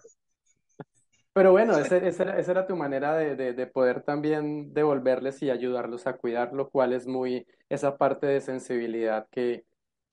Pero 1.35 1.51
bueno, 1.51 1.77
esa, 1.77 1.97
esa, 1.97 2.23
era, 2.39 2.67
tu 2.67 2.77
manera 2.77 3.17
de, 3.17 3.35
de, 3.35 3.67
poder 3.67 4.03
también 4.03 4.73
devolverles 4.73 5.43
y 5.43 5.51
ayudarlos 5.51 6.07
a 6.07 6.17
cuidar, 6.17 6.53
lo 6.53 6.71
cual 6.71 6.93
es 6.93 7.07
muy 7.07 7.47
esa 7.69 7.99
parte 7.99 8.27
de 8.27 8.41
sensibilidad 8.41 9.29
que 9.31 9.67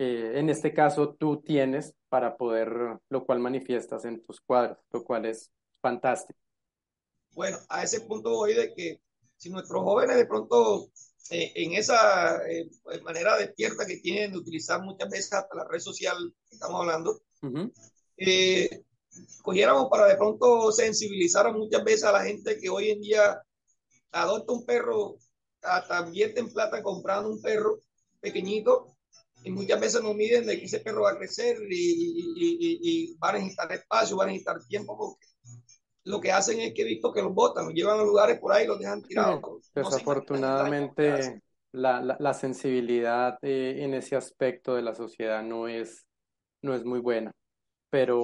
en 0.04 0.50
este 0.50 0.74
caso 0.74 1.14
tú 1.14 1.42
tienes 1.42 1.94
para 2.10 2.36
poder, 2.36 3.00
lo 3.10 3.24
cual 3.24 3.40
manifiestas 3.40 4.04
en 4.06 4.24
tus 4.24 4.42
cuadros, 4.42 4.80
lo 4.92 5.04
cual 5.04 5.28
es 5.28 5.52
fantástico. 5.80 6.40
Bueno, 7.34 7.58
a 7.70 7.84
ese 7.84 8.02
punto 8.02 8.32
voy 8.32 8.54
de 8.54 8.74
que 8.74 9.00
si 9.38 9.50
nuestros 9.50 9.84
jóvenes 9.84 10.18
de 10.18 10.26
pronto 10.26 10.90
eh, 11.30 11.52
en 11.56 11.74
esa 11.74 12.38
eh, 12.50 12.70
manera 13.04 13.38
despierta 13.38 13.86
que 13.86 13.98
tienen 13.98 14.32
de 14.32 14.40
utilizar 14.40 14.82
muchas 14.82 15.10
veces 15.10 15.34
hasta 15.34 15.56
la 15.56 15.68
red 15.68 15.80
social 15.80 16.34
que 16.50 16.56
estamos 16.56 16.82
hablando, 16.82 17.22
eh, 18.18 18.84
cogiéramos 19.42 19.88
para 19.90 20.08
de 20.08 20.16
pronto 20.16 20.72
sensibilizar 20.72 21.52
muchas 21.54 21.84
veces 21.84 22.04
a 22.04 22.12
la 22.12 22.24
gente 22.24 22.58
que 22.60 22.70
hoy 22.70 22.92
en 22.92 23.02
día 23.02 23.42
adopta 24.12 24.54
un 24.54 24.66
perro, 24.66 25.18
hasta 25.62 26.02
vierte 26.04 26.40
en 26.40 26.52
plata 26.52 26.82
comprando 26.82 27.30
un 27.30 27.42
perro 27.42 27.80
pequeño 28.20 28.86
y 29.44 29.52
muchas 29.52 29.80
veces 29.80 30.04
no 30.04 30.14
miden 30.14 30.46
de 30.46 30.60
que 30.60 30.66
ese 30.66 30.82
perro 30.82 31.04
va 31.04 31.12
a 31.12 31.18
crecer 31.18 31.58
y, 31.70 32.36
y, 32.38 32.80
y, 32.82 33.16
va 33.16 33.30
a 33.30 33.34
necesitar 33.34 33.72
espacio, 33.72 34.18
va 34.18 34.26
a 34.26 34.28
necesitar 34.28 34.64
tiempo, 34.66 34.96
porque 34.96 35.26
lo 36.04 36.22
que 36.22 36.32
hacen 36.32 36.60
es 36.60 36.74
que 36.74 36.84
he 36.84 36.86
visto 36.86 37.12
que 37.12 37.22
los 37.22 37.34
botan, 37.34 37.66
los 37.66 37.74
llevan 37.74 38.00
a 38.00 38.04
lugares 38.04 38.40
por 38.40 38.54
ahí 38.54 38.66
y 38.66 38.68
los 38.68 38.80
dejan 38.80 39.02
tirados. 39.02 39.72
Desafortunadamente, 39.74 41.42
la, 41.72 42.02
la, 42.02 42.18
la, 42.20 42.34
sensibilidad 42.34 43.38
eh, 43.42 43.78
en 43.80 43.94
ese 43.94 44.16
aspecto 44.16 44.76
de 44.76 44.82
la 44.84 44.94
sociedad 44.94 45.42
no 45.42 45.68
es, 45.68 46.06
no 46.62 46.76
es 46.76 46.84
muy 46.84 47.00
buena. 47.00 47.32
Pero 47.90 48.22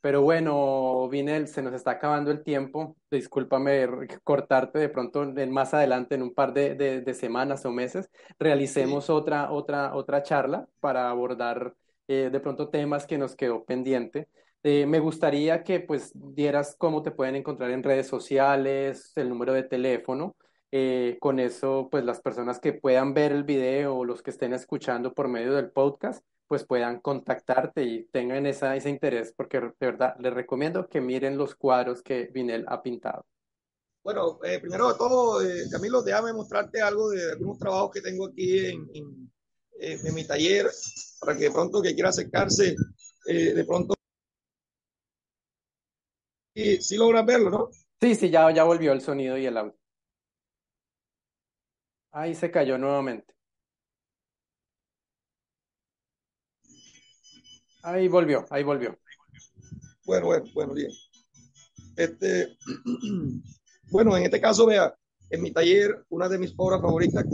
pero 0.00 0.22
bueno, 0.22 1.08
Vinel, 1.08 1.48
se 1.48 1.62
nos 1.62 1.74
está 1.74 1.92
acabando 1.92 2.30
el 2.30 2.42
tiempo. 2.44 2.96
Discúlpame 3.10 3.86
cortarte 4.24 4.78
de 4.78 4.88
pronto 4.88 5.24
más 5.50 5.74
adelante, 5.74 6.14
en 6.14 6.22
un 6.22 6.34
par 6.34 6.52
de, 6.52 6.74
de, 6.74 7.14
semanas 7.14 7.64
o 7.66 7.72
meses, 7.72 8.08
realicemos 8.38 9.10
otra, 9.10 9.50
otra, 9.50 9.94
otra 9.94 10.22
charla 10.22 10.68
para 10.80 11.10
abordar 11.10 11.74
eh, 12.06 12.30
de 12.32 12.40
pronto 12.40 12.68
temas 12.70 13.06
que 13.06 13.18
nos 13.18 13.34
quedó 13.36 13.64
pendiente. 13.64 14.28
Eh, 14.62 14.86
me 14.86 14.98
gustaría 15.00 15.62
que 15.62 15.80
pues 15.80 16.12
dieras 16.14 16.74
cómo 16.78 17.02
te 17.02 17.10
pueden 17.10 17.36
encontrar 17.36 17.70
en 17.70 17.82
redes 17.82 18.06
sociales, 18.08 19.12
el 19.16 19.28
número 19.28 19.52
de 19.52 19.64
teléfono. 19.64 20.36
Eh, 20.70 21.16
con 21.20 21.40
eso, 21.40 21.88
pues 21.90 22.04
las 22.04 22.20
personas 22.20 22.60
que 22.60 22.74
puedan 22.74 23.14
ver 23.14 23.32
el 23.32 23.44
video 23.44 23.96
o 23.96 24.04
los 24.04 24.22
que 24.22 24.30
estén 24.30 24.52
escuchando 24.52 25.14
por 25.14 25.28
medio 25.28 25.54
del 25.54 25.70
podcast, 25.70 26.22
pues 26.48 26.64
puedan 26.64 27.00
contactarte 27.00 27.82
y 27.84 28.04
tengan 28.06 28.46
esa, 28.46 28.74
ese 28.74 28.88
interés, 28.88 29.32
porque 29.36 29.60
de 29.60 29.72
verdad 29.78 30.16
les 30.18 30.32
recomiendo 30.32 30.88
que 30.88 31.00
miren 31.00 31.36
los 31.36 31.54
cuadros 31.54 32.02
que 32.02 32.30
Vinel 32.32 32.64
ha 32.68 32.82
pintado. 32.82 33.26
Bueno, 34.02 34.38
eh, 34.42 34.58
primero 34.58 34.90
de 34.90 34.98
todo, 34.98 35.42
eh, 35.42 35.64
Camilo, 35.70 36.02
déjame 36.02 36.32
mostrarte 36.32 36.80
algo 36.80 37.10
de 37.10 37.32
algunos 37.32 37.58
trabajos 37.58 37.90
que 37.92 38.00
tengo 38.00 38.28
aquí 38.28 38.66
en, 38.66 38.88
en, 38.94 39.32
eh, 39.78 39.98
en 40.02 40.14
mi 40.14 40.26
taller, 40.26 40.66
para 41.20 41.36
que 41.36 41.44
de 41.44 41.50
pronto 41.50 41.82
que 41.82 41.94
quiera 41.94 42.08
acercarse, 42.08 42.74
de 43.26 43.64
pronto... 43.66 43.94
Y 46.54 46.78
sí 46.78 46.96
logras 46.96 47.26
verlo, 47.26 47.50
¿no? 47.50 47.68
Sí, 48.00 48.14
sí, 48.14 48.30
ya, 48.30 48.50
ya 48.50 48.64
volvió 48.64 48.92
el 48.92 49.02
sonido 49.02 49.36
y 49.36 49.44
el 49.44 49.58
audio. 49.58 49.76
Ahí 52.10 52.34
se 52.34 52.50
cayó 52.50 52.78
nuevamente. 52.78 53.34
Ahí 57.88 58.06
volvió, 58.06 58.44
ahí 58.50 58.62
volvió. 58.62 58.98
Bueno, 60.04 60.26
bueno, 60.26 60.44
bueno, 60.52 60.74
bien. 60.74 60.90
Este, 61.96 62.58
bueno, 63.90 64.14
en 64.14 64.24
este 64.24 64.42
caso, 64.42 64.66
vea, 64.66 64.94
en 65.30 65.40
mi 65.40 65.52
taller, 65.52 66.04
una 66.10 66.28
de 66.28 66.38
mis 66.38 66.52
obras 66.58 66.82
favoritas 66.82 67.24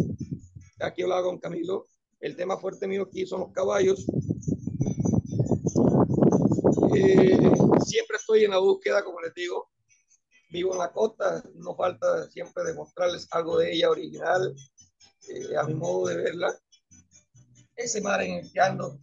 aquí 0.80 1.02
hablaba 1.02 1.24
con 1.24 1.40
Camilo, 1.40 1.88
el 2.20 2.36
tema 2.36 2.56
fuerte 2.56 2.86
mío 2.86 3.02
aquí 3.02 3.26
son 3.26 3.40
los 3.40 3.52
caballos. 3.52 4.06
Eh, 6.94 7.50
siempre 7.84 8.16
estoy 8.16 8.44
en 8.44 8.52
la 8.52 8.58
búsqueda, 8.58 9.02
como 9.02 9.20
les 9.22 9.34
digo, 9.34 9.72
vivo 10.50 10.72
en 10.72 10.78
la 10.78 10.92
costa, 10.92 11.42
no 11.56 11.74
falta 11.74 12.30
siempre 12.30 12.62
demostrarles 12.62 13.26
algo 13.32 13.58
de 13.58 13.72
ella 13.72 13.90
original, 13.90 14.54
eh, 15.28 15.56
a 15.56 15.64
mi 15.64 15.74
modo 15.74 16.06
de 16.06 16.16
verla. 16.16 16.56
Ese 17.74 18.00
mar 18.00 18.22
en 18.22 18.34
el 18.34 18.52
que 18.52 18.60
ando, 18.60 19.00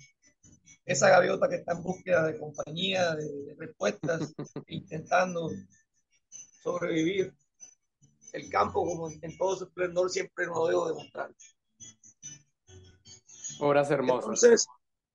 esa 0.86 1.10
gaviota 1.10 1.48
que 1.48 1.56
está 1.56 1.74
en 1.74 1.84
búsqueda 1.84 2.28
de 2.28 2.40
compañía, 2.40 3.16
de, 3.16 3.56
respuestas, 3.58 4.34
intentando 4.68 5.50
sobrevivir. 6.64 7.34
El 8.34 8.50
campo, 8.50 8.86
como 8.86 9.10
en 9.10 9.38
todo 9.38 9.58
su 9.58 9.66
esplendor, 9.66 10.10
siempre 10.10 10.48
nos 10.48 10.70
debo 10.70 10.88
demostrar. 10.88 11.36
Obras 13.60 13.92
hermosas. 13.92 14.24
Entonces, 14.24 14.68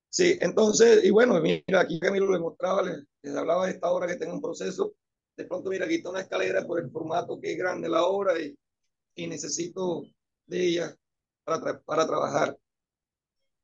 sí, 0.09 0.37
entonces, 0.39 1.03
y 1.03 1.09
bueno, 1.09 1.41
mira, 1.41 1.79
aquí 1.79 1.99
Camilo 1.99 2.31
le 2.31 2.39
mostraba, 2.39 2.83
les, 2.83 3.03
les 3.23 3.35
hablaba 3.35 3.65
de 3.65 3.71
esta 3.71 3.89
obra 3.89 4.05
que 4.05 4.17
tengo 4.17 4.33
en 4.33 4.41
proceso 4.41 4.93
de 5.37 5.45
pronto, 5.45 5.69
mira, 5.69 5.85
aquí 5.85 5.95
está 5.95 6.09
una 6.09 6.21
escalera 6.21 6.65
por 6.65 6.79
el 6.79 6.89
formato 6.89 7.39
que 7.39 7.51
es 7.51 7.57
grande 7.57 7.87
la 7.87 8.03
obra 8.05 8.39
y, 8.39 8.57
y 9.15 9.27
necesito 9.27 10.03
de 10.47 10.65
ella 10.65 10.95
para, 11.43 11.79
para 11.81 12.07
trabajar. 12.07 12.57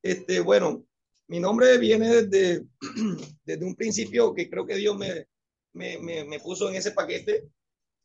Este, 0.00 0.40
bueno, 0.40 0.84
mi 1.26 1.40
nombre 1.40 1.78
viene 1.78 2.22
desde, 2.22 2.64
desde 3.44 3.64
un 3.64 3.74
principio 3.74 4.34
que 4.34 4.48
creo 4.48 4.66
que 4.66 4.76
Dios 4.76 4.96
me, 4.96 5.26
me, 5.72 5.98
me, 5.98 6.24
me 6.24 6.40
puso 6.40 6.68
en 6.68 6.76
ese 6.76 6.92
paquete. 6.92 7.48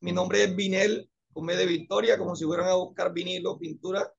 Mi 0.02 0.12
nombre 0.12 0.44
es 0.44 0.56
Vinel, 0.56 1.10
con 1.32 1.46
de 1.46 1.66
Victoria, 1.66 2.18
como 2.18 2.36
si 2.36 2.46
fueran 2.46 2.68
a 2.68 2.76
buscar 2.76 3.14
vinilo, 3.14 3.58
pintura, 3.58 4.12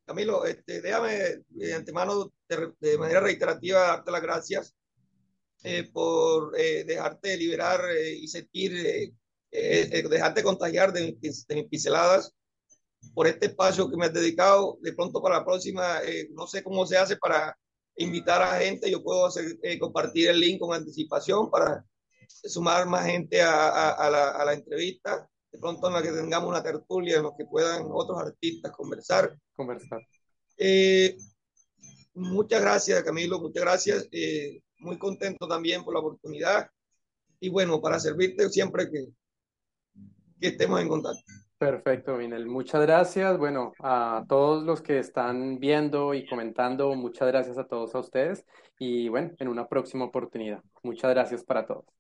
Camilo, 0.06 0.46
este, 0.46 0.82
déjame 0.82 1.44
de 1.50 1.74
antemano, 1.74 2.32
de, 2.48 2.72
de, 2.80 2.98
manera 2.98 3.20
reiterativa, 3.20 3.80
darte 3.80 4.12
las 4.12 4.22
gracias 4.22 4.76
eh, 5.64 5.90
por 5.92 6.58
eh, 6.58 6.86
dejarte 6.86 7.36
liberar 7.36 7.82
eh, 7.92 8.14
y 8.14 8.28
sentir, 8.28 8.74
eh, 8.74 9.12
eh, 9.52 10.04
dejarte 10.10 10.44
contagiar 10.44 10.94
de, 10.94 11.18
de, 11.20 11.56
mis 11.56 11.68
pinceladas, 11.70 12.32
por 13.14 13.28
este 13.28 13.48
espacio 13.48 13.90
que 13.90 13.98
me 13.98 14.06
has 14.06 14.14
dedicado. 14.14 14.78
De 14.82 14.94
pronto 14.94 15.22
para 15.22 15.40
la 15.40 15.46
próxima, 15.46 16.00
no 16.32 16.48
sé 16.48 16.64
cómo 16.64 16.86
se 16.86 16.98
hace 16.98 17.18
para 17.18 17.58
invitar 17.96 18.42
a 18.42 18.60
gente, 18.60 18.90
yo 18.90 19.04
puedo 19.04 19.26
hacer, 19.26 19.58
compartir 19.80 20.30
el 20.30 20.40
link 20.40 20.60
con 20.60 20.74
anticipación 20.74 21.50
para 21.50 21.84
sumar 22.28 22.86
más 22.88 23.06
gente 23.06 23.42
a, 23.42 23.70
a, 23.70 23.92
a, 23.92 24.10
la, 24.10 24.30
a 24.32 24.46
la 24.46 24.54
entrevista 24.54 25.30
de 25.52 25.60
pronto 25.60 25.88
en 25.88 25.94
la 25.94 26.02
que 26.02 26.12
tengamos 26.12 26.50
una 26.50 26.62
tertulia 26.62 27.18
en 27.18 27.24
la 27.24 27.32
que 27.38 27.46
puedan 27.46 27.88
otros 27.90 28.20
artistas 28.20 28.72
conversar. 28.72 29.36
Conversar. 29.56 30.02
Eh, 30.58 31.16
muchas 32.14 32.62
gracias, 32.62 33.04
Camilo, 33.04 33.40
muchas 33.40 33.64
gracias. 33.64 34.08
Eh, 34.12 34.62
muy 34.80 34.98
contento 34.98 35.48
también 35.48 35.84
por 35.84 35.94
la 35.94 36.02
oportunidad. 36.02 36.70
Y 37.40 37.50
bueno, 37.50 37.82
para 37.82 38.00
servirte 38.00 38.50
siempre 38.50 38.90
que, 38.90 39.08
que 40.40 40.48
estemos 40.48 40.82
en 40.82 40.88
contacto. 40.88 41.22
Perfecto, 41.58 42.18
Minel. 42.18 42.46
Muchas 42.46 42.82
gracias. 42.82 43.38
Bueno, 43.38 43.74
a 43.80 44.24
todos 44.28 44.64
los 44.64 44.82
que 44.82 45.00
están 45.00 45.60
viendo 45.60 46.14
y 46.14 46.28
comentando, 46.28 46.94
muchas 46.94 47.28
gracias 47.28 47.58
a 47.58 47.68
todos 47.68 47.96
a 47.96 48.00
ustedes. 48.00 48.46
Y 48.78 49.10
bueno, 49.10 49.32
en 49.40 49.48
una 49.48 49.68
próxima 49.68 50.06
oportunidad. 50.06 50.62
Muchas 50.84 51.10
gracias 51.12 51.44
para 51.44 51.66
todos. 51.66 51.97